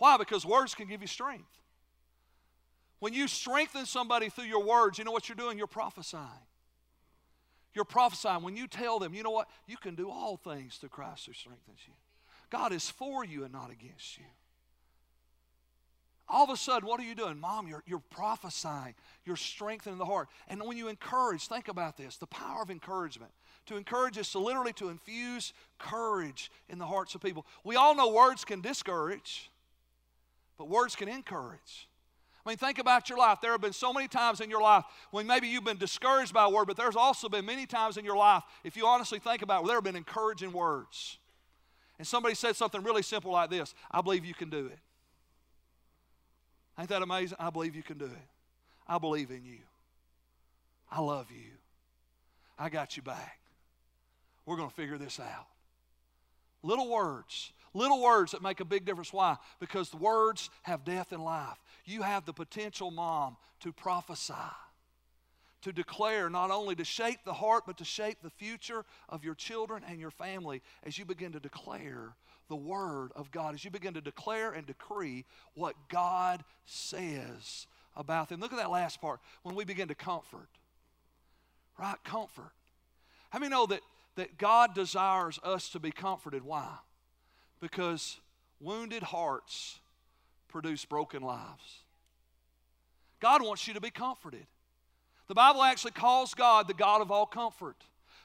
Why? 0.00 0.16
Because 0.16 0.46
words 0.46 0.74
can 0.74 0.88
give 0.88 1.02
you 1.02 1.06
strength. 1.06 1.58
When 3.00 3.12
you 3.12 3.28
strengthen 3.28 3.84
somebody 3.84 4.30
through 4.30 4.46
your 4.46 4.64
words, 4.64 4.96
you 4.98 5.04
know 5.04 5.12
what 5.12 5.28
you're 5.28 5.36
doing? 5.36 5.58
You're 5.58 5.66
prophesying. 5.66 6.24
You're 7.74 7.84
prophesying. 7.84 8.42
When 8.42 8.56
you 8.56 8.66
tell 8.66 8.98
them, 8.98 9.12
you 9.12 9.22
know 9.22 9.30
what? 9.30 9.48
You 9.66 9.76
can 9.76 9.94
do 9.94 10.10
all 10.10 10.38
things 10.38 10.76
through 10.76 10.88
Christ 10.88 11.26
who 11.26 11.34
strengthens 11.34 11.80
you. 11.86 11.92
God 12.48 12.72
is 12.72 12.88
for 12.88 13.26
you 13.26 13.44
and 13.44 13.52
not 13.52 13.70
against 13.70 14.16
you. 14.16 14.24
all 16.30 16.44
of 16.44 16.50
a 16.50 16.56
sudden, 16.56 16.88
what 16.88 17.00
are 17.00 17.04
you 17.04 17.14
doing? 17.14 17.38
Mom, 17.38 17.66
you're, 17.68 17.82
you're 17.86 18.02
prophesying, 18.10 18.94
you're 19.24 19.36
strengthening 19.36 19.98
the 19.98 20.04
heart. 20.04 20.28
And 20.48 20.62
when 20.62 20.76
you 20.76 20.88
encourage, 20.88 21.46
think 21.46 21.68
about 21.68 21.96
this 21.96 22.16
the 22.16 22.26
power 22.26 22.62
of 22.62 22.70
encouragement. 22.70 23.32
To 23.66 23.76
encourage 23.76 24.16
is 24.16 24.30
to 24.30 24.38
literally 24.38 24.72
to 24.74 24.88
infuse 24.88 25.52
courage 25.78 26.50
in 26.68 26.78
the 26.78 26.86
hearts 26.86 27.14
of 27.14 27.20
people. 27.20 27.46
We 27.64 27.76
all 27.76 27.94
know 27.94 28.10
words 28.12 28.44
can 28.44 28.60
discourage, 28.60 29.49
but 30.60 30.68
words 30.68 30.94
can 30.94 31.08
encourage. 31.08 31.88
I 32.44 32.50
mean, 32.50 32.58
think 32.58 32.78
about 32.78 33.08
your 33.08 33.16
life. 33.16 33.38
There 33.40 33.52
have 33.52 33.62
been 33.62 33.72
so 33.72 33.94
many 33.94 34.08
times 34.08 34.42
in 34.42 34.50
your 34.50 34.60
life 34.60 34.84
when 35.10 35.26
maybe 35.26 35.48
you've 35.48 35.64
been 35.64 35.78
discouraged 35.78 36.34
by 36.34 36.44
a 36.44 36.50
word, 36.50 36.66
but 36.66 36.76
there's 36.76 36.96
also 36.96 37.30
been 37.30 37.46
many 37.46 37.64
times 37.64 37.96
in 37.96 38.04
your 38.04 38.18
life, 38.18 38.42
if 38.62 38.76
you 38.76 38.86
honestly 38.86 39.18
think 39.18 39.40
about 39.40 39.62
it, 39.62 39.68
there 39.68 39.76
have 39.78 39.84
been 39.84 39.96
encouraging 39.96 40.52
words. 40.52 41.16
And 41.96 42.06
somebody 42.06 42.34
said 42.34 42.56
something 42.56 42.82
really 42.82 43.00
simple 43.00 43.32
like 43.32 43.48
this 43.48 43.74
I 43.90 44.02
believe 44.02 44.26
you 44.26 44.34
can 44.34 44.50
do 44.50 44.66
it. 44.66 44.78
Ain't 46.78 46.90
that 46.90 47.00
amazing? 47.00 47.38
I 47.40 47.48
believe 47.48 47.74
you 47.74 47.82
can 47.82 47.96
do 47.96 48.04
it. 48.04 48.28
I 48.86 48.98
believe 48.98 49.30
in 49.30 49.46
you. 49.46 49.60
I 50.90 51.00
love 51.00 51.30
you. 51.30 51.52
I 52.58 52.68
got 52.68 52.98
you 52.98 53.02
back. 53.02 53.40
We're 54.44 54.58
going 54.58 54.68
to 54.68 54.76
figure 54.76 54.98
this 54.98 55.18
out. 55.20 55.46
Little 56.62 56.90
words, 56.90 57.50
little 57.74 58.02
words 58.02 58.32
that 58.32 58.42
make 58.42 58.60
a 58.60 58.64
big 58.64 58.84
difference. 58.84 59.12
Why? 59.12 59.36
Because 59.58 59.90
the 59.90 59.96
words 59.96 60.50
have 60.62 60.84
death 60.84 61.12
and 61.12 61.24
life. 61.24 61.58
You 61.84 62.02
have 62.02 62.24
the 62.26 62.32
potential, 62.32 62.90
mom, 62.90 63.36
to 63.60 63.72
prophesy, 63.72 64.34
to 65.62 65.72
declare, 65.72 66.30
not 66.30 66.50
only 66.50 66.74
to 66.76 66.84
shape 66.84 67.20
the 67.24 67.32
heart, 67.32 67.64
but 67.66 67.78
to 67.78 67.84
shape 67.84 68.18
the 68.22 68.30
future 68.30 68.84
of 69.08 69.24
your 69.24 69.34
children 69.34 69.82
and 69.86 70.00
your 70.00 70.10
family 70.10 70.62
as 70.84 70.98
you 70.98 71.04
begin 71.04 71.32
to 71.32 71.40
declare 71.40 72.14
the 72.48 72.56
Word 72.56 73.12
of 73.14 73.30
God, 73.30 73.54
as 73.54 73.64
you 73.64 73.70
begin 73.70 73.94
to 73.94 74.00
declare 74.00 74.52
and 74.52 74.66
decree 74.66 75.24
what 75.54 75.76
God 75.88 76.42
says 76.64 77.66
about 77.96 78.28
them. 78.28 78.40
Look 78.40 78.52
at 78.52 78.58
that 78.58 78.70
last 78.70 79.00
part 79.00 79.20
when 79.42 79.54
we 79.54 79.64
begin 79.64 79.88
to 79.88 79.94
comfort. 79.94 80.48
Right? 81.78 81.96
Comfort. 82.04 82.52
How 83.30 83.38
many 83.38 83.50
know 83.50 83.66
that, 83.66 83.80
that 84.16 84.36
God 84.36 84.74
desires 84.74 85.38
us 85.44 85.70
to 85.70 85.78
be 85.78 85.92
comforted? 85.92 86.44
Why? 86.44 86.68
Because 87.60 88.18
wounded 88.60 89.02
hearts 89.02 89.78
produce 90.48 90.84
broken 90.84 91.22
lives. 91.22 91.84
God 93.20 93.42
wants 93.42 93.68
you 93.68 93.74
to 93.74 93.80
be 93.80 93.90
comforted. 93.90 94.46
The 95.28 95.34
Bible 95.34 95.62
actually 95.62 95.92
calls 95.92 96.34
God 96.34 96.66
the 96.66 96.74
God 96.74 97.02
of 97.02 97.10
all 97.10 97.26
comfort 97.26 97.76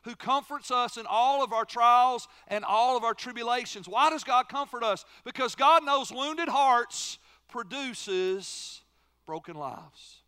who 0.05 0.15
comforts 0.15 0.69
us 0.69 0.97
in 0.97 1.05
all 1.09 1.43
of 1.43 1.51
our 1.51 1.65
trials 1.65 2.27
and 2.47 2.63
all 2.63 2.95
of 2.95 3.03
our 3.03 3.15
tribulations. 3.15 3.89
Why 3.89 4.11
does 4.11 4.23
God 4.23 4.47
comfort 4.47 4.83
us? 4.83 5.03
Because 5.23 5.55
God 5.55 5.83
knows 5.83 6.11
wounded 6.11 6.47
hearts 6.47 7.17
produces 7.49 8.81
broken 9.25 9.55
lives. 9.55 10.21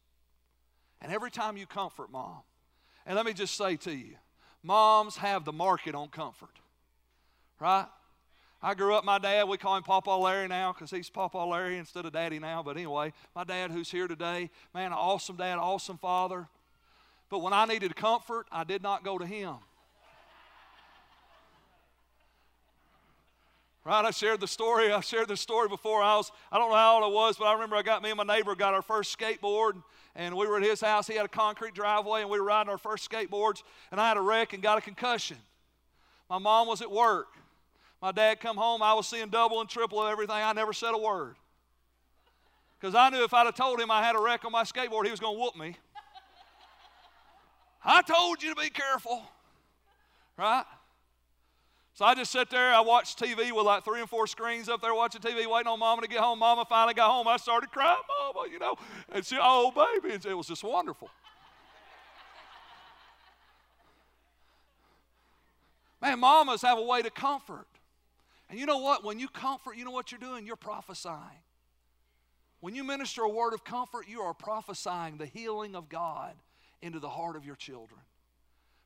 And 1.00 1.12
every 1.12 1.30
time 1.30 1.58
you 1.58 1.68
comfort 1.68 2.12
mom, 2.12 2.42
and 3.06 3.16
let 3.16 3.26
me 3.26 3.34
just 3.34 3.56
say 3.56 3.76
to 3.78 3.92
you, 3.92 4.16
moms 4.64 5.18
have 5.18 5.46
the 5.46 5.54
market 5.54 5.94
on 5.94 6.10
comfort, 6.10 6.60
right? 7.60 7.86
I 8.62 8.74
grew 8.74 8.96
up, 8.96 9.06
my 9.06 9.20
dad, 9.20 9.48
we 9.48 9.58
call 9.58 9.78
him 9.78 9.84
Papa 9.84 10.10
Larry 10.10 10.48
now 10.48 10.74
because 10.74 10.90
he's 10.90 11.10
Papa 11.10 11.38
Larry 11.38 11.78
instead 11.78 12.06
of 12.06 12.14
Daddy 12.14 12.40
now. 12.40 12.64
But 12.64 12.76
anyway, 12.76 13.14
my 13.36 13.44
dad 13.44 13.70
who's 13.70 13.92
here 13.92 14.08
today, 14.08 14.50
man, 14.74 14.94
awesome 14.94 15.36
dad, 15.36 15.60
awesome 15.60 15.98
father. 15.98 16.48
But 17.30 17.40
when 17.40 17.54
I 17.54 17.66
needed 17.66 17.96
comfort, 17.96 18.48
I 18.52 18.64
did 18.64 18.82
not 18.82 19.04
go 19.04 19.18
to 19.20 19.26
him. 19.26 19.58
Right? 23.88 24.04
I 24.04 24.12
shared 24.12 24.42
the 24.42 24.48
story. 24.48 24.92
I 24.92 25.00
shared 25.00 25.30
the 25.30 25.38
story 25.38 25.70
before. 25.70 26.02
I 26.02 26.18
was, 26.18 26.32
I 26.52 26.58
don't 26.58 26.70
know 26.70 26.76
how 26.76 26.96
old 26.96 27.04
I 27.04 27.08
was, 27.08 27.38
but 27.38 27.46
I 27.46 27.54
remember 27.54 27.78
I 27.78 27.84
got 27.84 28.02
me 28.02 28.10
and 28.10 28.18
my 28.18 28.24
neighbor 28.24 28.54
got 28.54 28.74
our 28.74 28.82
first 28.82 29.18
skateboard, 29.18 29.82
and 30.14 30.36
we 30.36 30.46
were 30.46 30.58
at 30.58 30.64
his 30.64 30.82
house. 30.82 31.08
He 31.08 31.16
had 31.16 31.26
a 31.26 31.30
concrete 31.30 31.74
driveway, 31.74 32.22
and 32.22 32.30
we 32.30 32.38
were 32.38 32.46
riding 32.46 32.70
our 32.70 32.78
first 32.78 33.10
skateboards, 33.10 33.64
and 33.92 34.02
I 34.02 34.10
had 34.10 34.18
a 34.18 34.22
wreck 34.22 34.52
and 34.52 34.62
got 34.62 34.78
a 34.78 34.82
concussion. 34.82 35.38
My 36.30 36.38
mom 36.38 36.68
was 36.68 36.82
at 36.82 36.92
work. 36.92 37.28
My 38.02 38.12
dad 38.12 38.40
come 38.40 38.58
home. 38.58 38.82
I 38.82 38.94
was 38.94 39.08
seeing 39.08 39.30
double 39.30 39.60
and 39.60 39.70
triple 39.70 40.02
of 40.02 40.12
everything. 40.12 40.36
I 40.36 40.54
never 40.54 40.74
said 40.74 40.94
a 40.94 40.98
word. 40.98 41.36
Because 42.80 42.94
I 42.94 43.10
knew 43.10 43.24
if 43.24 43.34
I'd 43.34 43.46
have 43.46 43.56
told 43.56 43.80
him 43.80 43.90
I 43.90 44.04
had 44.04 44.16
a 44.16 44.20
wreck 44.20 44.46
on 44.46 44.52
my 44.52 44.64
skateboard, 44.64 45.06
he 45.06 45.12
was 45.12 45.20
going 45.20 45.36
to 45.36 45.42
whoop 45.42 45.58
me. 45.58 45.76
I 47.84 48.02
told 48.02 48.44
you 48.44 48.54
to 48.54 48.62
be 48.62 48.70
careful. 48.70 49.24
Right? 50.38 50.64
So 51.94 52.06
I 52.06 52.14
just 52.14 52.32
sat 52.32 52.52
there. 52.52 52.72
I 52.72 52.82
watched 52.82 53.20
TV 53.20 53.52
with 53.52 53.66
like 53.66 53.84
three 53.84 54.02
and 54.02 54.10
four 54.10 54.28
screens 54.28 54.70
up 54.70 54.82
there 54.82 54.94
watching 54.94 55.20
TV, 55.20 55.50
waiting 55.50 55.68
on 55.68 55.80
Mama 55.80 56.04
to 56.04 56.08
get 56.08 56.20
home. 56.20 56.38
Mama 56.38 56.64
finally 56.70 56.94
got 56.94 57.10
home. 57.10 57.28
I 57.28 57.38
started 57.38 57.72
crying, 57.72 57.98
Mama, 58.08 58.48
you 58.52 58.60
know. 58.60 58.76
And 59.12 59.26
she, 59.26 59.38
oh, 59.42 59.72
baby. 59.72 60.14
And 60.14 60.24
it 60.24 60.36
was 60.36 60.46
just 60.46 60.64
wonderful. 60.64 61.10
Man, 66.00 66.20
mamas 66.20 66.62
have 66.62 66.78
a 66.78 66.84
way 66.84 67.02
to 67.02 67.10
comfort. 67.10 67.66
And 68.50 68.60
you 68.60 68.66
know 68.66 68.78
what? 68.78 69.04
When 69.04 69.20
you 69.20 69.28
comfort, 69.28 69.78
you 69.78 69.86
know 69.86 69.92
what 69.92 70.12
you're 70.12 70.20
doing? 70.20 70.46
You're 70.46 70.56
prophesying. 70.56 71.44
When 72.60 72.76
you 72.76 72.84
minister 72.84 73.22
a 73.22 73.30
word 73.30 73.54
of 73.54 73.64
comfort, 73.64 74.08
you 74.08 74.22
are 74.22 74.34
prophesying 74.34 75.18
the 75.18 75.26
healing 75.26 75.76
of 75.76 75.90
God 75.90 76.34
into 76.82 77.00
the 77.00 77.10
heart 77.10 77.36
of 77.36 77.46
your 77.46 77.56
children. 77.56 78.00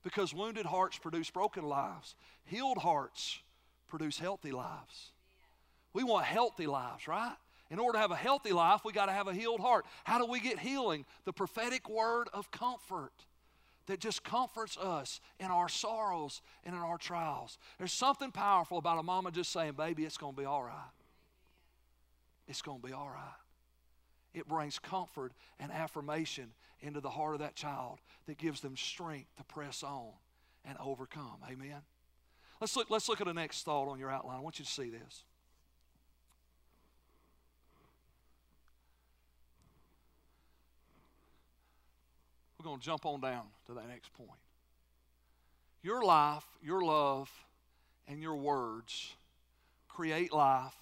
Because 0.03 0.33
wounded 0.33 0.65
hearts 0.65 0.97
produce 0.97 1.29
broken 1.29 1.63
lives, 1.63 2.15
healed 2.45 2.79
hearts 2.79 3.39
produce 3.87 4.17
healthy 4.17 4.51
lives. 4.51 5.11
We 5.93 6.03
want 6.03 6.25
healthy 6.25 6.65
lives, 6.65 7.07
right? 7.07 7.35
In 7.69 7.79
order 7.79 7.97
to 7.97 8.01
have 8.01 8.11
a 8.11 8.15
healthy 8.15 8.51
life, 8.51 8.81
we 8.83 8.93
got 8.93 9.05
to 9.05 9.11
have 9.11 9.27
a 9.27 9.33
healed 9.33 9.59
heart. 9.59 9.85
How 10.03 10.17
do 10.17 10.25
we 10.25 10.39
get 10.39 10.59
healing? 10.59 11.05
The 11.25 11.33
prophetic 11.33 11.89
word 11.89 12.27
of 12.33 12.51
comfort 12.51 13.13
that 13.91 13.99
just 13.99 14.23
comforts 14.23 14.77
us 14.77 15.19
in 15.37 15.47
our 15.47 15.67
sorrows 15.67 16.41
and 16.63 16.73
in 16.73 16.81
our 16.81 16.97
trials. 16.97 17.57
There's 17.77 17.91
something 17.91 18.31
powerful 18.31 18.77
about 18.77 18.97
a 18.97 19.03
mama 19.03 19.31
just 19.31 19.51
saying, 19.51 19.73
Baby, 19.73 20.05
it's 20.05 20.17
going 20.17 20.33
to 20.33 20.41
be 20.41 20.45
all 20.45 20.63
right. 20.63 20.91
It's 22.47 22.61
going 22.61 22.79
to 22.81 22.87
be 22.87 22.93
all 22.93 23.09
right. 23.13 23.35
It 24.33 24.47
brings 24.47 24.79
comfort 24.79 25.33
and 25.59 25.73
affirmation 25.73 26.53
into 26.79 27.01
the 27.01 27.09
heart 27.09 27.33
of 27.33 27.41
that 27.41 27.55
child 27.55 27.99
that 28.27 28.37
gives 28.37 28.61
them 28.61 28.77
strength 28.77 29.35
to 29.35 29.43
press 29.43 29.83
on 29.83 30.11
and 30.63 30.77
overcome. 30.81 31.37
Amen. 31.49 31.81
Let's 32.61 32.77
look, 32.77 32.89
let's 32.89 33.09
look 33.09 33.19
at 33.19 33.27
the 33.27 33.33
next 33.33 33.63
thought 33.63 33.89
on 33.89 33.99
your 33.99 34.09
outline. 34.09 34.37
I 34.37 34.39
want 34.39 34.57
you 34.57 34.63
to 34.63 34.71
see 34.71 34.89
this. 34.89 35.23
We're 42.61 42.69
going 42.69 42.79
to 42.79 42.85
jump 42.85 43.07
on 43.07 43.21
down 43.21 43.45
to 43.65 43.73
that 43.73 43.87
next 43.89 44.13
point. 44.13 44.29
Your 45.81 46.03
life, 46.03 46.45
your 46.61 46.83
love, 46.83 47.27
and 48.07 48.21
your 48.21 48.35
words 48.35 49.15
create 49.87 50.31
life 50.31 50.75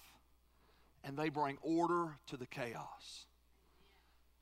and 1.02 1.16
they 1.16 1.30
bring 1.30 1.56
order 1.62 2.18
to 2.26 2.36
the 2.36 2.44
chaos. 2.44 3.24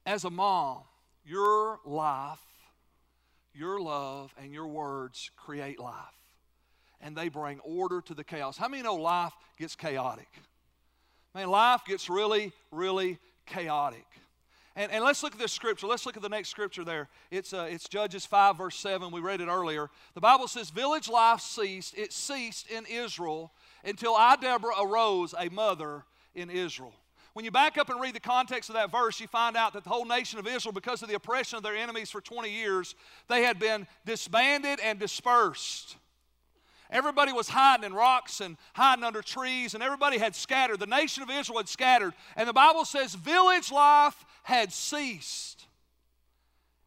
As 0.05 0.25
a 0.25 0.31
mom, 0.31 0.79
your 1.25 1.79
life, 1.85 2.41
your 3.55 3.81
love, 3.81 4.35
and 4.43 4.53
your 4.53 4.67
words 4.67 5.31
create 5.37 5.79
life. 5.79 5.95
And 7.01 7.17
they 7.17 7.29
bring 7.29 7.61
order 7.61 8.01
to 8.01 8.15
the 8.15 8.25
chaos. 8.25 8.57
How 8.59 8.67
many 8.67 8.83
know 8.83 8.97
life 8.97 9.33
gets 9.61 9.77
chaotic? 9.77 10.29
Man, 11.37 11.49
life 11.49 11.83
gets 11.87 12.11
really, 12.11 12.51
really 12.73 13.19
chaotic. 13.47 14.07
And, 14.79 14.93
and 14.93 15.03
let's 15.03 15.25
look 15.25 15.33
at 15.33 15.41
this 15.41 15.51
scripture. 15.51 15.89
Let's 15.89 16.07
look 16.07 16.17
at 16.17 16.23
the 16.23 16.29
next 16.29 16.51
scripture 16.51 16.85
there. 16.85 17.09
It's, 17.33 17.53
uh, 17.53 17.67
it's 17.69 17.89
Judges 17.89 18.25
5, 18.25 18.59
verse 18.59 18.77
7. 18.77 19.11
We 19.11 19.21
read 19.21 19.41
it 19.41 19.49
earlier. 19.49 19.91
The 20.15 20.21
Bible 20.21 20.47
says, 20.47 20.71
Village 20.71 21.09
life 21.09 21.41
ceased. 21.41 21.99
It 21.99 22.13
ceased 22.13 22.71
in 22.71 22.87
Israel 22.87 23.53
until 23.85 24.15
I, 24.15 24.37
Deborah, 24.37 24.81
arose, 24.81 25.35
a 25.37 25.49
mother 25.49 26.05
in 26.33 26.49
Israel. 26.49 26.95
When 27.33 27.45
you 27.45 27.51
back 27.51 27.77
up 27.77 27.91
and 27.91 28.01
read 28.01 28.15
the 28.15 28.21
context 28.21 28.71
of 28.71 28.77
that 28.77 28.93
verse, 28.93 29.19
you 29.19 29.27
find 29.27 29.57
out 29.57 29.73
that 29.73 29.83
the 29.83 29.91
whole 29.91 30.05
nation 30.05 30.39
of 30.39 30.47
Israel, 30.47 30.73
because 30.73 31.03
of 31.03 31.09
the 31.09 31.17
oppression 31.17 31.57
of 31.57 31.65
their 31.65 31.77
enemies 31.77 32.09
for 32.09 32.21
20 32.21 32.49
years, 32.49 32.95
they 33.29 33.43
had 33.43 33.59
been 33.59 33.85
disbanded 34.07 34.79
and 34.79 35.01
dispersed. 35.01 35.97
Everybody 36.91 37.33
was 37.33 37.49
hiding 37.49 37.85
in 37.85 37.93
rocks 37.93 38.41
and 38.41 38.57
hiding 38.75 39.05
under 39.05 39.21
trees, 39.21 39.75
and 39.75 39.83
everybody 39.83 40.19
had 40.19 40.35
scattered. 40.35 40.81
The 40.81 40.87
nation 40.87 41.23
of 41.23 41.31
Israel 41.31 41.59
had 41.59 41.69
scattered. 41.69 42.15
And 42.35 42.49
the 42.49 42.55
Bible 42.55 42.85
says 42.87 43.15
village 43.15 43.71
life 43.71 44.25
had 44.49 44.73
ceased 44.73 45.67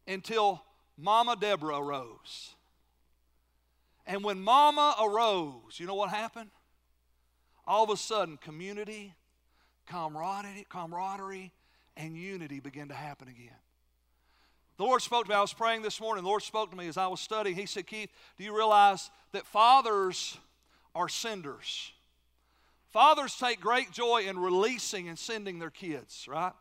until 0.08 0.60
Mama 0.98 1.36
Deborah 1.36 1.78
arose. 1.78 2.56
And 4.04 4.24
when 4.24 4.40
Mama 4.40 4.96
arose, 5.00 5.78
you 5.78 5.86
know 5.86 5.94
what 5.94 6.10
happened? 6.10 6.50
All 7.64 7.84
of 7.84 7.90
a 7.90 7.96
sudden, 7.96 8.36
community 8.36 9.14
camaraderie, 9.86 10.66
camaraderie 10.68 11.52
and 11.96 12.16
unity 12.16 12.58
began 12.58 12.88
to 12.88 12.94
happen 12.94 13.28
again. 13.28 13.54
The 14.76 14.82
Lord 14.82 15.00
spoke 15.00 15.26
to 15.26 15.30
me. 15.30 15.36
I 15.36 15.40
was 15.40 15.52
praying 15.52 15.82
this 15.82 16.00
morning. 16.00 16.24
The 16.24 16.30
Lord 16.30 16.42
spoke 16.42 16.72
to 16.72 16.76
me 16.76 16.88
as 16.88 16.96
I 16.96 17.06
was 17.06 17.20
studying. 17.20 17.54
He 17.54 17.66
said, 17.66 17.86
Keith, 17.86 18.10
do 18.38 18.42
you 18.42 18.56
realize 18.56 19.08
that 19.30 19.46
fathers 19.46 20.36
are 20.96 21.08
senders? 21.08 21.92
Fathers 22.90 23.36
take 23.36 23.60
great 23.60 23.92
joy 23.92 24.22
in 24.26 24.36
releasing 24.36 25.08
and 25.08 25.16
sending 25.16 25.60
their 25.60 25.70
kids, 25.70 26.26
right? 26.28 26.54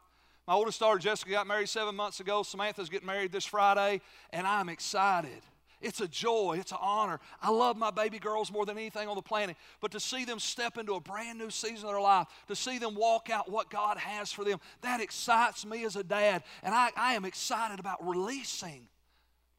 My 0.52 0.58
oldest 0.58 0.82
daughter, 0.82 1.00
Jessica, 1.00 1.32
got 1.32 1.48
married 1.48 1.70
seven 1.70 1.96
months 1.96 2.20
ago. 2.20 2.44
Samantha's 2.44 2.90
getting 2.90 3.08
married 3.08 3.32
this 3.32 3.46
Friday, 3.46 4.02
and 4.32 4.46
I'm 4.46 4.68
excited. 4.68 5.42
It's 5.80 6.02
a 6.02 6.10
joy, 6.10 6.58
it's 6.60 6.74
an 6.74 6.80
honor. 6.82 7.22
I 7.42 7.52
love 7.52 7.78
my 7.78 7.90
baby 7.90 8.20
girls 8.20 8.52
more 8.52 8.66
than 8.66 8.78
anything 8.78 9.08
on 9.08 9.16
the 9.16 9.22
planet. 9.22 9.56
But 9.80 9.92
to 9.92 10.00
see 10.02 10.26
them 10.26 10.40
step 10.40 10.78
into 10.78 10.96
a 10.96 11.00
brand 11.00 11.40
new 11.40 11.52
season 11.52 11.86
of 11.86 11.94
their 11.94 12.02
life, 12.02 12.28
to 12.50 12.56
see 12.58 12.80
them 12.80 12.96
walk 12.96 13.30
out 13.30 13.50
what 13.50 13.70
God 13.70 13.98
has 13.98 14.34
for 14.34 14.44
them, 14.44 14.60
that 14.82 15.00
excites 15.00 15.66
me 15.66 15.86
as 15.86 15.96
a 15.96 16.04
dad. 16.04 16.44
And 16.64 16.76
I, 16.76 16.90
I 16.98 17.14
am 17.14 17.24
excited 17.24 17.80
about 17.80 18.06
releasing 18.06 18.90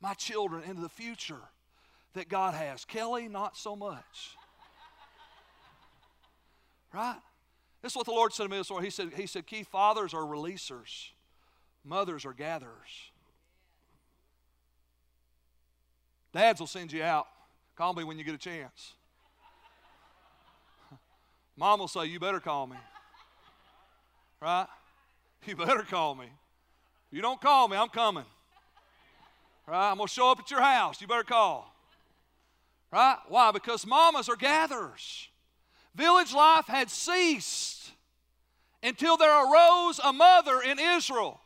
my 0.03 0.13
children 0.13 0.63
into 0.65 0.83
the 0.83 0.91
future 0.91 1.41
that 2.13 2.29
God 2.29 2.53
has. 2.53 2.85
Kelly, 2.85 3.29
not 3.29 3.57
so 3.57 3.75
much. 3.75 4.37
Right? 6.93 7.17
This 7.83 7.93
is 7.93 7.97
what 7.97 8.07
the 8.07 8.13
Lord 8.13 8.33
said 8.33 8.45
to 8.45 8.49
me 8.49 8.59
this 8.59 8.71
morning. 8.71 8.85
He 8.85 8.91
said, 8.91 9.13
he 9.15 9.27
said, 9.27 9.47
Keith, 9.47 9.67
fathers 9.67 10.15
are 10.15 10.23
releasers, 10.23 11.11
mothers 11.85 12.25
are 12.25 12.33
gatherers. 12.33 13.11
Dads 16.33 16.61
will 16.61 16.67
send 16.67 16.93
you 16.93 17.03
out. 17.03 17.27
Call 17.77 17.93
me 17.93 18.05
when 18.05 18.19
you 18.19 18.25
get 18.25 18.35
a 18.35 18.39
chance. 18.39 18.95
Mom 21.57 21.81
will 21.81 21.89
say, 21.89 22.07
You 22.07 22.19
better 22.19 22.41
call 22.41 22.67
me. 22.67 22.77
Right? 24.41 24.67
You 25.45 25.57
better 25.57 25.83
call 25.83 26.15
me. 26.15 26.27
If 26.27 27.17
you 27.17 27.21
don't 27.21 27.41
call 27.41 27.67
me, 27.67 27.77
I'm 27.77 27.89
coming. 27.89 28.25
Right? 29.67 29.91
I'm 29.91 29.97
going 29.97 30.07
to 30.07 30.13
show 30.13 30.31
up 30.31 30.39
at 30.39 30.51
your 30.53 30.61
house. 30.61 31.01
You 31.01 31.09
better 31.09 31.25
call. 31.25 31.75
Right? 32.93 33.17
Why? 33.29 33.51
Because 33.51 33.85
mamas 33.85 34.29
are 34.29 34.37
gatherers. 34.37 35.29
Village 35.95 36.33
life 36.35 36.67
had 36.67 36.91
ceased 36.91 37.93
until 38.83 39.17
there 39.17 39.45
arose 39.45 40.01
a 40.03 40.13
mother 40.13 40.61
in 40.61 40.79
Israel. 40.79 41.41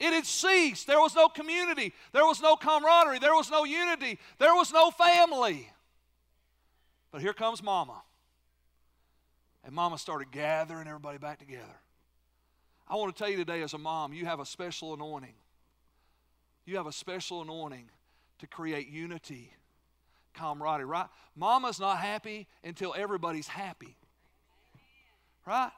It 0.00 0.12
had 0.12 0.26
ceased. 0.26 0.86
There 0.86 1.00
was 1.00 1.14
no 1.14 1.28
community. 1.28 1.92
There 2.12 2.24
was 2.26 2.40
no 2.40 2.56
camaraderie. 2.56 3.18
There 3.18 3.34
was 3.34 3.50
no 3.50 3.64
unity. 3.64 4.18
There 4.38 4.54
was 4.54 4.72
no 4.72 4.90
family. 4.90 5.70
But 7.12 7.20
here 7.22 7.32
comes 7.32 7.62
Mama. 7.62 8.02
And 9.64 9.74
Mama 9.74 9.98
started 9.98 10.30
gathering 10.30 10.86
everybody 10.86 11.18
back 11.18 11.38
together. 11.38 11.80
I 12.86 12.96
want 12.96 13.14
to 13.14 13.18
tell 13.18 13.30
you 13.30 13.38
today, 13.38 13.62
as 13.62 13.72
a 13.72 13.78
mom, 13.78 14.12
you 14.12 14.26
have 14.26 14.40
a 14.40 14.46
special 14.46 14.92
anointing. 14.92 15.34
You 16.66 16.76
have 16.76 16.86
a 16.86 16.92
special 16.92 17.40
anointing 17.40 17.88
to 18.40 18.46
create 18.46 18.88
unity, 18.88 19.52
camaraderie, 20.34 20.84
right? 20.84 21.06
Mama's 21.36 21.80
not 21.80 21.98
happy 21.98 22.46
until 22.62 22.94
everybody's 22.96 23.48
happy. 23.48 23.96
Right? 25.46 25.70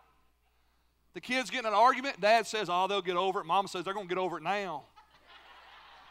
The 1.14 1.21
kids 1.21 1.51
get 1.51 1.61
in 1.61 1.66
an 1.66 1.75
argument, 1.75 2.21
dad 2.21 2.47
says, 2.47 2.69
Oh, 2.71 2.87
they'll 2.87 3.03
get 3.03 3.16
over 3.16 3.40
it. 3.40 3.47
Mama 3.47 3.69
says, 3.69 3.85
They're 3.85 3.95
going 3.95 4.09
to 4.09 4.14
get 4.14 4.21
over 4.21 4.37
it 4.37 4.42
now. 4.42 4.85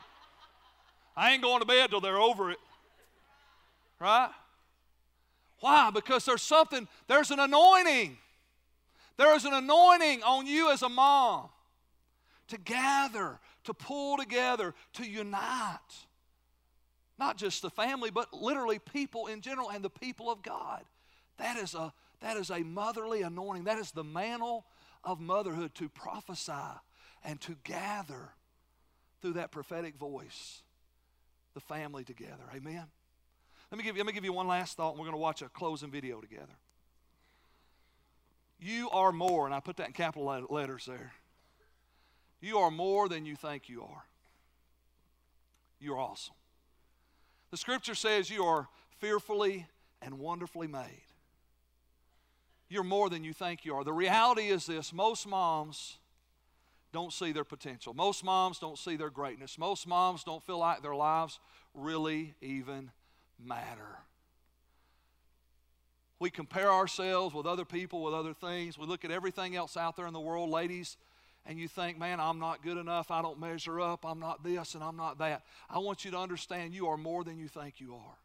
I 1.18 1.32
ain't 1.32 1.44
going 1.44 1.60
to 1.60 1.66
bed 1.66 1.90
till 1.90 2.02
they're 2.02 2.18
over 2.18 2.52
it. 2.52 2.58
Right? 4.00 4.30
Why? 5.60 5.90
Because 5.92 6.26
there's 6.26 6.42
something, 6.42 6.88
there's 7.08 7.32
an 7.32 7.40
anointing. 7.40 8.18
There 9.18 9.36
is 9.36 9.46
an 9.46 9.54
anointing 9.54 10.24
on 10.24 10.46
you 10.46 10.72
as 10.72 10.82
a 10.82 10.90
mom 10.90 11.50
to 12.50 12.58
gather, 12.58 13.40
to 13.64 13.74
pull 13.74 14.18
together, 14.18 14.74
to 14.94 15.06
unite. 15.06 15.80
Not 17.17 17.38
just 17.38 17.62
the 17.62 17.69
family, 17.69 18.12
but 18.12 18.34
literally 18.34 18.80
people 18.80 19.28
in 19.28 19.41
general 19.41 19.69
and 19.69 19.84
the 19.84 19.89
people 19.89 20.30
of 20.30 20.41
God. 20.41 20.84
That 21.38 21.58
is 21.58 21.73
a, 21.73 21.93
that 22.21 22.38
is 22.38 22.49
a 22.49 22.60
motherly 22.60 23.21
anointing. 23.21 23.65
That 23.65 23.78
is 23.78 23.91
the 23.91 24.04
mantle 24.04 24.65
of 25.04 25.19
motherhood 25.19 25.75
to 25.75 25.89
prophesy 25.89 26.51
and 27.23 27.39
to 27.41 27.56
gather 27.63 28.34
through 29.21 29.34
that 29.34 29.51
prophetic 29.51 29.95
voice 29.95 30.62
the 31.54 31.60
family 31.62 32.04
together. 32.04 32.43
Amen. 32.54 32.86
Let 33.71 33.78
me 33.78 33.84
give 33.84 33.95
you, 33.95 34.04
let 34.04 34.08
me 34.08 34.13
give 34.13 34.25
you 34.25 34.34
one 34.34 34.47
last 34.47 34.78
thought, 34.78 34.91
and 34.91 34.99
we're 34.99 35.06
going 35.06 35.17
to 35.17 35.21
watch 35.21 35.41
a 35.41 35.49
closing 35.49 35.89
video 35.89 36.21
together. 36.21 36.54
You 38.60 38.89
are 38.91 39.12
more, 39.12 39.45
and 39.45 39.56
I 39.56 39.60
put 39.60 39.78
that 39.78 39.88
in 39.88 39.93
capital 39.93 40.47
letters 40.49 40.86
there. 40.86 41.13
You 42.41 42.60
are 42.60 42.71
more 42.71 43.10
than 43.10 43.25
you 43.25 43.36
think 43.36 43.69
you 43.69 43.82
are. 43.82 44.06
You're 45.80 45.99
awesome. 45.99 46.36
The 47.52 47.58
scripture 47.58 47.96
says 47.96 48.30
you 48.30 48.44
are 48.44 48.68
fearfully 49.00 49.68
and 50.02 50.20
wonderfully 50.20 50.68
made 50.68 51.04
you're 52.70 52.84
more 52.84 53.10
than 53.10 53.24
you 53.24 53.34
think 53.34 53.66
you 53.66 53.76
are. 53.76 53.84
The 53.84 53.94
reality 53.94 54.48
is 54.48 54.66
this 54.66 54.94
most 54.94 55.28
moms 55.28 55.98
don't 56.92 57.14
see 57.14 57.32
their 57.32 57.44
potential. 57.44 57.94
Most 57.94 58.24
moms 58.24 58.60
don't 58.60 58.78
see 58.78 58.96
their 58.96 59.10
greatness. 59.10 59.58
Most 59.58 59.88
moms 59.88 60.24
don't 60.24 60.44
feel 60.44 60.60
like 60.60 60.82
their 60.82 60.96
lives 60.96 61.40
really 61.74 62.36
even 62.42 62.92
matter. 63.44 64.00
We 66.20 66.30
compare 66.30 66.72
ourselves 66.72 67.36
with 67.36 67.46
other 67.46 67.66
people, 67.66 68.02
with 68.02 68.14
other 68.14 68.34
things. 68.34 68.78
We 68.78 68.88
look 68.88 69.04
at 69.04 69.12
everything 69.12 69.56
else 69.56 69.76
out 69.76 69.98
there 69.98 70.08
in 70.08 70.14
the 70.14 70.20
world, 70.20 70.50
ladies, 70.50 70.96
and 71.46 71.60
you 71.60 71.68
think, 71.68 72.00
man, 72.00 72.20
I'm 72.20 72.40
not 72.40 72.64
good 72.64 72.78
enough. 72.78 73.12
I 73.12 73.22
don't 73.22 73.40
measure 73.40 73.80
up. 73.80 74.04
I'm 74.04 74.20
not 74.20 74.44
this 74.44 74.74
and 74.74 74.84
I'm 74.84 74.98
not 74.98 75.20
that. 75.20 75.44
I 75.70 75.78
want 75.80 76.04
you 76.04 76.12
to 76.12 76.18
understand 76.18 76.74
you 76.74 76.88
are 76.88 76.98
more 76.98 77.24
than 77.24 77.38
you 77.38 77.48
think 77.48 77.80
you 77.80 77.94
are. 77.94 78.18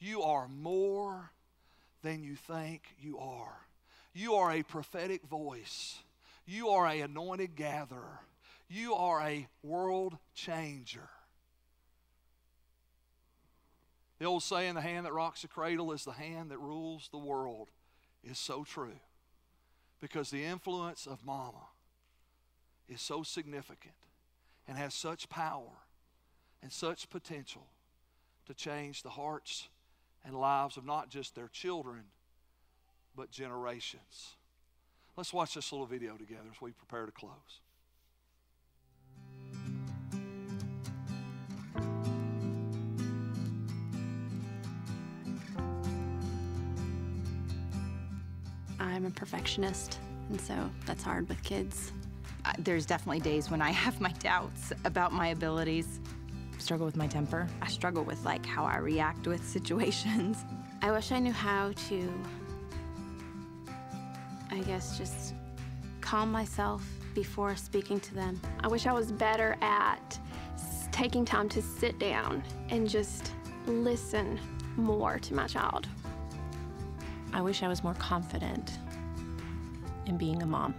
You 0.00 0.22
are 0.22 0.48
more 0.48 1.30
than 2.02 2.24
you 2.24 2.34
think 2.34 2.82
you 3.00 3.18
are. 3.18 3.56
You 4.12 4.34
are 4.34 4.52
a 4.52 4.62
prophetic 4.62 5.22
voice. 5.26 5.98
You 6.46 6.68
are 6.70 6.86
a 6.86 7.00
anointed 7.02 7.54
gatherer. 7.54 8.20
You 8.68 8.94
are 8.94 9.22
a 9.22 9.46
world 9.62 10.18
changer. 10.34 11.08
The 14.18 14.26
old 14.26 14.42
saying, 14.42 14.74
the 14.74 14.80
hand 14.80 15.06
that 15.06 15.12
rocks 15.12 15.42
the 15.42 15.48
cradle 15.48 15.92
is 15.92 16.04
the 16.04 16.12
hand 16.12 16.50
that 16.50 16.58
rules 16.58 17.08
the 17.10 17.18
world, 17.18 17.70
is 18.22 18.38
so 18.38 18.64
true. 18.64 18.98
Because 20.00 20.30
the 20.30 20.44
influence 20.44 21.06
of 21.06 21.24
mama 21.24 21.66
is 22.88 23.00
so 23.00 23.22
significant 23.22 23.94
and 24.66 24.76
has 24.76 24.94
such 24.94 25.28
power 25.28 25.84
and 26.62 26.72
such 26.72 27.10
potential 27.10 27.66
to 28.46 28.54
change 28.54 29.02
the 29.02 29.10
hearts 29.10 29.68
and 30.24 30.34
lives 30.34 30.76
of 30.76 30.84
not 30.84 31.08
just 31.10 31.34
their 31.34 31.48
children, 31.48 32.04
but 33.16 33.30
generations. 33.30 34.36
Let's 35.16 35.32
watch 35.32 35.54
this 35.54 35.70
little 35.70 35.86
video 35.86 36.16
together 36.16 36.48
as 36.50 36.60
we 36.60 36.72
prepare 36.72 37.06
to 37.06 37.12
close. 37.12 37.60
I'm 48.80 49.06
a 49.06 49.10
perfectionist, 49.10 49.98
and 50.30 50.40
so 50.40 50.70
that's 50.86 51.02
hard 51.02 51.28
with 51.28 51.42
kids. 51.42 51.92
There's 52.58 52.86
definitely 52.86 53.20
days 53.20 53.50
when 53.50 53.62
I 53.62 53.70
have 53.70 54.00
my 54.00 54.12
doubts 54.20 54.72
about 54.84 55.12
my 55.12 55.28
abilities 55.28 56.00
struggle 56.58 56.86
with 56.86 56.96
my 56.96 57.06
temper. 57.06 57.46
I 57.60 57.68
struggle 57.68 58.04
with 58.04 58.24
like 58.24 58.44
how 58.46 58.64
I 58.64 58.78
react 58.78 59.26
with 59.26 59.46
situations. 59.46 60.44
I 60.82 60.90
wish 60.92 61.12
I 61.12 61.18
knew 61.18 61.32
how 61.32 61.72
to, 61.88 62.12
I 64.50 64.60
guess, 64.60 64.96
just 64.98 65.34
calm 66.00 66.30
myself 66.30 66.86
before 67.14 67.56
speaking 67.56 68.00
to 68.00 68.14
them. 68.14 68.40
I 68.60 68.68
wish 68.68 68.86
I 68.86 68.92
was 68.92 69.12
better 69.12 69.56
at 69.60 70.18
taking 70.92 71.24
time 71.24 71.48
to 71.50 71.62
sit 71.62 71.98
down 71.98 72.42
and 72.68 72.88
just 72.88 73.32
listen 73.66 74.38
more 74.76 75.18
to 75.18 75.34
my 75.34 75.46
child. 75.46 75.88
I 77.32 77.40
wish 77.40 77.62
I 77.62 77.68
was 77.68 77.82
more 77.82 77.94
confident 77.94 78.78
in 80.06 80.16
being 80.16 80.42
a 80.42 80.46
mom. 80.46 80.74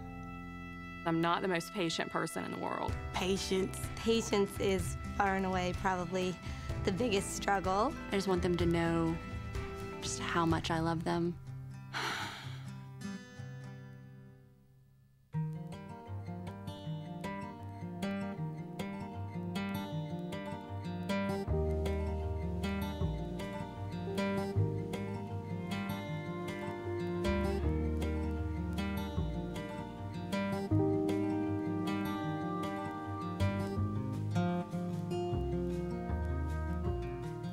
I'm 1.06 1.22
not 1.22 1.41
the 1.41 1.48
most 1.48 1.74
patient 1.74 2.12
person 2.12 2.44
in 2.46 2.52
the 2.52 2.58
world. 2.58 2.91
Patience. 3.13 3.80
Patience 3.96 4.52
is 4.60 4.98
far 5.18 5.36
and 5.36 5.46
away 5.46 5.74
probably 5.82 6.36
the 6.84 6.91
biggest 6.91 7.36
struggle. 7.36 7.94
I 8.12 8.15
just 8.15 8.28
want 8.28 8.41
them 8.41 8.58
to 8.58 8.65
know 8.65 9.15
just 10.02 10.20
how 10.20 10.46
much 10.46 10.72
I 10.72 10.80
love 10.80 11.04
them 11.04 11.36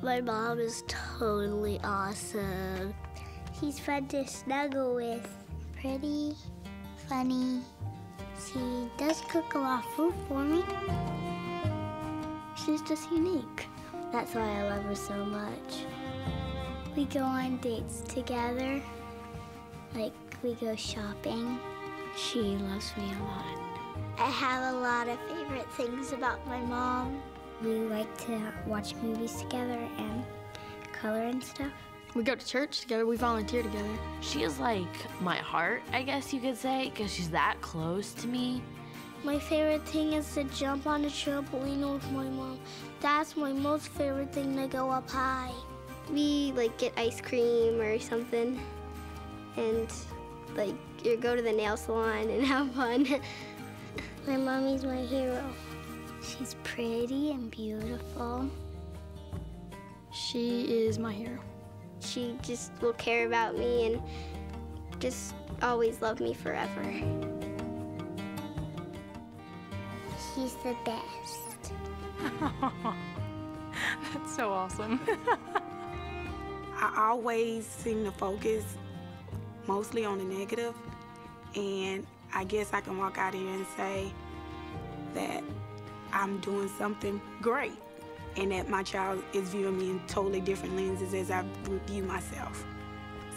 My 0.03 0.19
mom 0.19 0.59
is 0.59 0.83
totally 0.89 1.79
awesome. 1.81 2.93
She's 3.57 3.79
fun 3.79 4.05
to 4.09 4.27
snuggle 4.27 4.95
with. 4.95 5.25
Pretty, 5.79 6.35
funny, 7.07 7.61
She 8.37 8.89
does 8.97 9.21
cook 9.29 9.53
a 9.53 9.59
lot 9.59 9.85
of 9.85 9.91
food 9.93 10.13
for 10.27 10.43
me. 10.43 10.61
She's 12.65 12.81
just 12.81 13.09
unique. 13.11 13.69
That's 14.11 14.35
why 14.35 14.41
I 14.41 14.69
love 14.69 14.83
her 14.83 14.95
so 14.95 15.23
much. 15.23 15.85
We 16.97 17.05
go 17.05 17.21
on 17.21 17.55
dates 17.59 18.01
together. 18.01 18.83
Like, 19.95 20.13
we 20.43 20.55
go 20.55 20.75
shopping. 20.75 21.57
She 22.17 22.41
loves 22.41 22.91
me 22.97 23.05
a 23.05 23.23
lot. 23.23 23.59
I 24.17 24.29
have 24.29 24.75
a 24.75 24.77
lot 24.79 25.07
of 25.07 25.17
favorite 25.29 25.71
things 25.75 26.11
about 26.11 26.45
my 26.45 26.59
mom. 26.59 27.21
We 27.63 27.79
like 27.87 28.17
to 28.25 28.41
watch 28.65 28.93
movies 28.95 29.41
together 29.41 29.79
and 29.97 30.23
color 30.91 31.23
and 31.23 31.41
stuff. 31.41 31.71
We 32.13 32.23
go 32.23 32.35
to 32.35 32.45
church 32.45 32.81
together, 32.81 33.05
we 33.05 33.15
volunteer 33.15 33.63
together. 33.63 33.97
She 34.21 34.43
is 34.43 34.59
like 34.59 35.21
my 35.21 35.37
heart, 35.37 35.81
I 35.93 36.03
guess 36.03 36.33
you 36.33 36.41
could 36.41 36.57
say, 36.57 36.89
because 36.89 37.13
she's 37.13 37.29
that 37.29 37.55
close 37.61 38.13
to 38.15 38.27
me. 38.27 38.61
My 39.23 39.39
favorite 39.39 39.85
thing 39.87 40.13
is 40.13 40.31
to 40.33 40.43
jump 40.43 40.85
on 40.85 41.05
a 41.05 41.07
trampoline 41.07 41.93
with 41.93 42.11
my 42.11 42.25
mom. 42.25 42.59
That's 42.99 43.37
my 43.37 43.53
most 43.53 43.87
favorite 43.87 44.33
thing 44.33 44.57
to 44.57 44.67
go 44.67 44.91
up 44.91 45.09
high. 45.09 45.51
We 46.11 46.51
like 46.57 46.77
get 46.77 46.91
ice 46.97 47.21
cream 47.21 47.79
or 47.79 47.97
something 47.99 48.59
and 49.55 49.91
like 50.55 50.75
you 51.03 51.17
go 51.17 51.35
to 51.35 51.41
the 51.41 51.51
nail 51.51 51.77
salon 51.77 52.29
and 52.29 52.45
have 52.45 52.71
fun. 52.73 53.07
my 54.27 54.37
mommy's 54.37 54.83
my 54.83 54.97
hero. 54.97 55.41
She's 56.23 56.55
pretty 56.63 57.31
and 57.31 57.51
beautiful. 57.51 58.49
She 60.11 60.61
is 60.61 60.97
my 60.97 61.11
hero. 61.11 61.39
She 61.99 62.35
just 62.41 62.71
will 62.81 62.93
care 62.93 63.27
about 63.27 63.57
me 63.57 63.87
and 63.87 64.01
just 64.99 65.35
always 65.61 66.01
love 66.01 66.19
me 66.19 66.33
forever. 66.33 66.83
She's 70.33 70.55
the 70.63 70.75
best. 70.85 71.73
That's 74.13 74.35
so 74.35 74.51
awesome. 74.51 74.99
I 76.75 77.09
always 77.09 77.65
seem 77.65 78.03
to 78.05 78.11
focus 78.11 78.63
mostly 79.67 80.05
on 80.05 80.17
the 80.19 80.23
negative, 80.23 80.73
and 81.55 82.05
I 82.33 82.43
guess 82.43 82.73
I 82.73 82.81
can 82.81 82.97
walk 82.97 83.17
out 83.17 83.33
here 83.33 83.47
and 83.47 83.65
say 83.77 84.11
that 85.13 85.43
I'm 86.13 86.39
doing 86.39 86.69
something 86.77 87.19
great 87.41 87.73
and 88.37 88.51
that 88.51 88.69
my 88.69 88.83
child 88.83 89.23
is 89.33 89.49
viewing 89.49 89.77
me 89.77 89.89
in 89.89 89.99
totally 90.07 90.41
different 90.41 90.75
lenses 90.75 91.13
as 91.13 91.31
I 91.31 91.43
view 91.87 92.03
myself. 92.03 92.65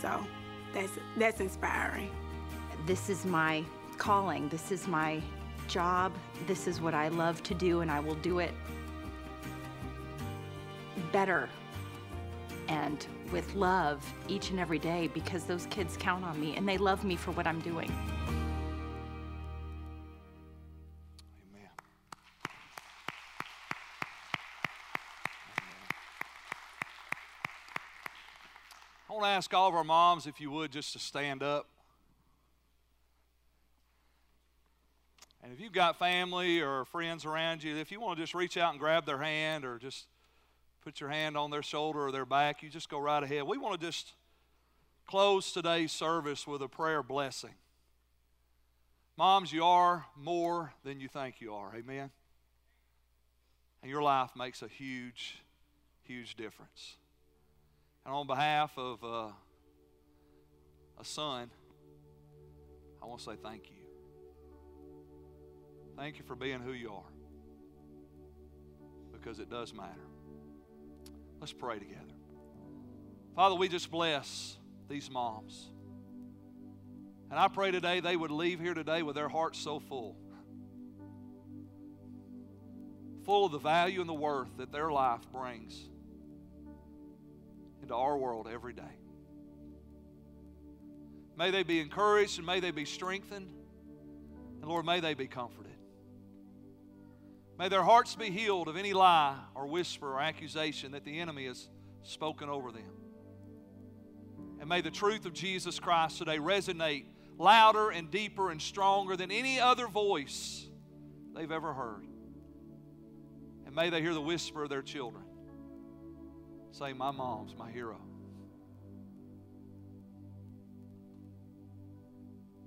So 0.01 0.25
that's, 0.73 0.93
that's 1.17 1.41
inspiring. 1.41 2.11
This 2.87 3.09
is 3.09 3.25
my 3.25 3.65
calling. 3.99 4.49
This 4.49 4.71
is 4.71 4.87
my 4.87 5.21
job. 5.69 6.13
This 6.47 6.67
is 6.67 6.81
what 6.81 6.95
I 6.95 7.09
love 7.09 7.43
to 7.45 7.55
do, 7.55 7.81
and 7.81 7.91
I 7.91 8.01
will 8.01 8.15
do 8.17 8.39
it 8.39 8.53
better 11.13 11.49
and 12.69 13.07
with 13.33 13.55
love 13.55 14.05
each 14.29 14.51
and 14.51 14.59
every 14.59 14.79
day 14.79 15.09
because 15.15 15.45
those 15.45 15.67
kids 15.67 15.97
count 15.99 16.25
on 16.25 16.41
me 16.41 16.57
and 16.57 16.69
they 16.69 16.79
love 16.79 17.05
me 17.05 17.17
for 17.17 17.31
what 17.33 17.47
I'm 17.47 17.61
doing. 17.61 17.93
I 29.17 29.19
want 29.19 29.33
to 29.33 29.37
ask 29.37 29.55
all 29.55 29.69
of 29.71 29.75
our 29.75 29.83
moms, 29.83 30.27
if 30.27 30.43
you 30.43 30.51
would, 30.51 30.71
just 30.71 30.93
to 30.93 30.99
stand 30.99 31.43
up. 31.43 31.67
And 35.43 35.55
if 35.55 35.59
you've 35.59 35.73
got 35.73 35.99
family 35.99 36.61
or 36.61 36.85
friends 36.85 37.25
around 37.25 37.63
you, 37.63 37.77
if 37.77 37.91
you 37.91 37.99
want 37.99 38.19
to 38.19 38.23
just 38.23 38.35
reach 38.35 38.59
out 38.59 38.73
and 38.73 38.79
grab 38.79 39.07
their 39.07 39.17
hand 39.17 39.65
or 39.65 39.79
just 39.79 40.05
put 40.85 41.01
your 41.01 41.09
hand 41.09 41.35
on 41.35 41.51
their 41.51 41.63
shoulder 41.63 42.01
or 42.01 42.13
their 42.13 42.27
back, 42.27 42.63
you 42.63 42.69
just 42.69 42.91
go 42.91 42.99
right 42.99 43.23
ahead. 43.23 43.45
We 43.45 43.57
want 43.57 43.81
to 43.81 43.87
just 43.87 44.13
close 45.07 45.51
today's 45.51 45.93
service 45.93 46.47
with 46.47 46.61
a 46.61 46.69
prayer 46.69 47.03
blessing. 47.03 47.55
Moms, 49.17 49.51
you 49.51 49.65
are 49.65 50.05
more 50.15 50.75
than 50.85 51.01
you 51.01 51.09
think 51.09 51.37
you 51.41 51.55
are. 51.55 51.75
Amen. 51.75 52.11
And 53.81 53.91
your 53.91 54.03
life 54.03 54.33
makes 54.37 54.61
a 54.61 54.69
huge, 54.69 55.39
huge 56.05 56.37
difference. 56.37 56.97
And 58.07 58.15
on 58.15 58.29
behalf 58.29 58.71
of 58.79 59.03
uh, 59.03 59.27
a 60.97 61.05
son, 61.05 61.51
I 63.03 63.07
want 63.07 63.19
to 63.19 63.25
say 63.25 63.33
thank 63.43 63.69
you. 63.69 63.83
Thank 65.97 66.19
you 66.19 66.25
for 66.25 66.37
being 66.37 66.61
who 66.61 66.71
you 66.71 66.93
are. 66.93 67.13
Because 69.13 69.41
it 69.41 69.51
does 69.51 69.75
matter. 69.75 70.07
Let's 71.41 71.53
pray 71.53 71.81
together. 71.81 72.15
Father, 73.35 73.57
we 73.57 73.69
just 73.69 73.91
bless 73.91 74.57
these 74.89 75.11
moms. 75.11 75.69
And 77.29 77.41
I 77.41 77.49
pray 77.49 77.73
today 77.73 77.99
they 77.99 78.15
would 78.15 78.31
leave 78.31 78.61
here 78.61 78.75
today 78.75 79.03
with 79.03 79.17
their 79.17 79.29
hearts 79.29 79.59
so 79.59 79.81
full. 79.81 80.17
Full 83.25 83.47
of 83.47 83.51
the 83.51 83.59
value 83.59 84.01
and 84.01 84.09
the 84.09 84.15
worth 84.15 84.59
that 84.59 84.71
their 84.71 84.93
life 84.93 85.23
brings 85.33 85.89
into 87.87 87.95
our 87.95 88.19
world 88.19 88.49
every 88.53 88.73
day. 88.73 88.83
May 91.39 91.53
they 91.53 91.63
be 91.63 91.79
encouraged 91.79 92.39
and 92.39 92.45
may 92.45 92.59
they 92.59 92.73
be 92.73 92.85
strengthened. 92.85 93.49
And 94.61 94.69
Lord, 94.69 94.85
may 94.85 94.99
they 94.99 95.15
be 95.15 95.29
comforted. 95.29 95.77
May 97.61 97.69
their 97.69 97.85
hearts 97.85 98.17
be 98.17 98.31
healed 98.31 98.67
of 98.67 98.77
any 98.77 98.93
lie 98.93 99.37
or 99.55 99.69
whisper 99.69 100.15
or 100.15 100.21
accusation 100.21 100.93
that 100.93 101.05
the 101.05 101.21
enemy 101.21 101.47
has 101.47 101.69
spoken 102.03 102.49
over 102.49 102.73
them. 102.73 102.91
And 104.59 104.69
may 104.69 104.81
the 104.81 104.91
truth 104.91 105.25
of 105.25 105.33
Jesus 105.33 105.79
Christ 105.79 106.19
today 106.19 106.39
resonate 106.39 107.05
louder 107.39 107.91
and 107.91 108.11
deeper 108.11 108.51
and 108.51 108.61
stronger 108.61 109.17
than 109.17 109.31
any 109.31 109.61
other 109.61 109.87
voice 109.87 110.67
they've 111.37 111.53
ever 111.53 111.73
heard. 111.73 112.05
And 113.65 113.77
may 113.77 113.91
they 113.91 114.03
hear 114.03 114.15
the 114.15 114.21
whisper 114.21 114.65
of 114.65 114.71
their 114.71 114.83
children 114.83 115.26
say, 116.73 116.93
My 116.93 117.11
mom's 117.11 117.55
my 117.57 117.71
hero. 117.71 118.01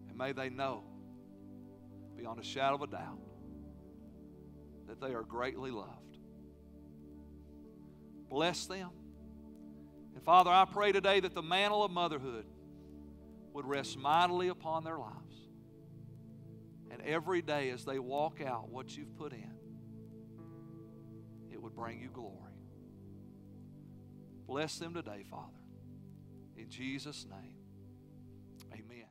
And 0.08 0.18
may 0.18 0.32
they 0.32 0.50
know 0.50 0.84
beyond 2.18 2.40
a 2.40 2.44
shadow 2.44 2.76
of 2.76 2.82
a 2.82 2.88
doubt 2.88 3.20
that 4.88 5.00
they 5.00 5.14
are 5.14 5.24
greatly 5.24 5.72
loved. 5.72 6.18
Bless 8.30 8.66
them. 8.66 8.90
And 10.16 10.24
Father, 10.24 10.52
I 10.52 10.66
pray 10.66 10.92
today 10.92 11.20
that 11.22 11.34
the 11.34 11.42
mantle 11.42 11.84
of 11.84 11.92
motherhood 11.92 12.46
would 13.54 13.66
rest 13.66 13.98
mightily 13.98 14.50
upon 14.50 14.84
their 14.84 14.98
lives. 14.98 15.16
And 16.92 17.02
every 17.02 17.42
day 17.42 17.70
as 17.70 17.86
they 17.86 18.00
walk 18.00 18.42
out 18.42 18.70
what 18.70 18.96
you've 18.96 19.16
put 19.16 19.32
in, 19.32 19.54
it 21.52 21.62
would 21.62 21.76
bring 21.76 22.02
you 22.02 22.10
glory. 22.10 22.49
Bless 24.50 24.80
them 24.80 24.96
today, 24.96 25.24
Father. 25.30 25.54
In 26.58 26.72
Jesus' 26.72 27.28
name, 27.30 27.54
amen. 28.74 29.09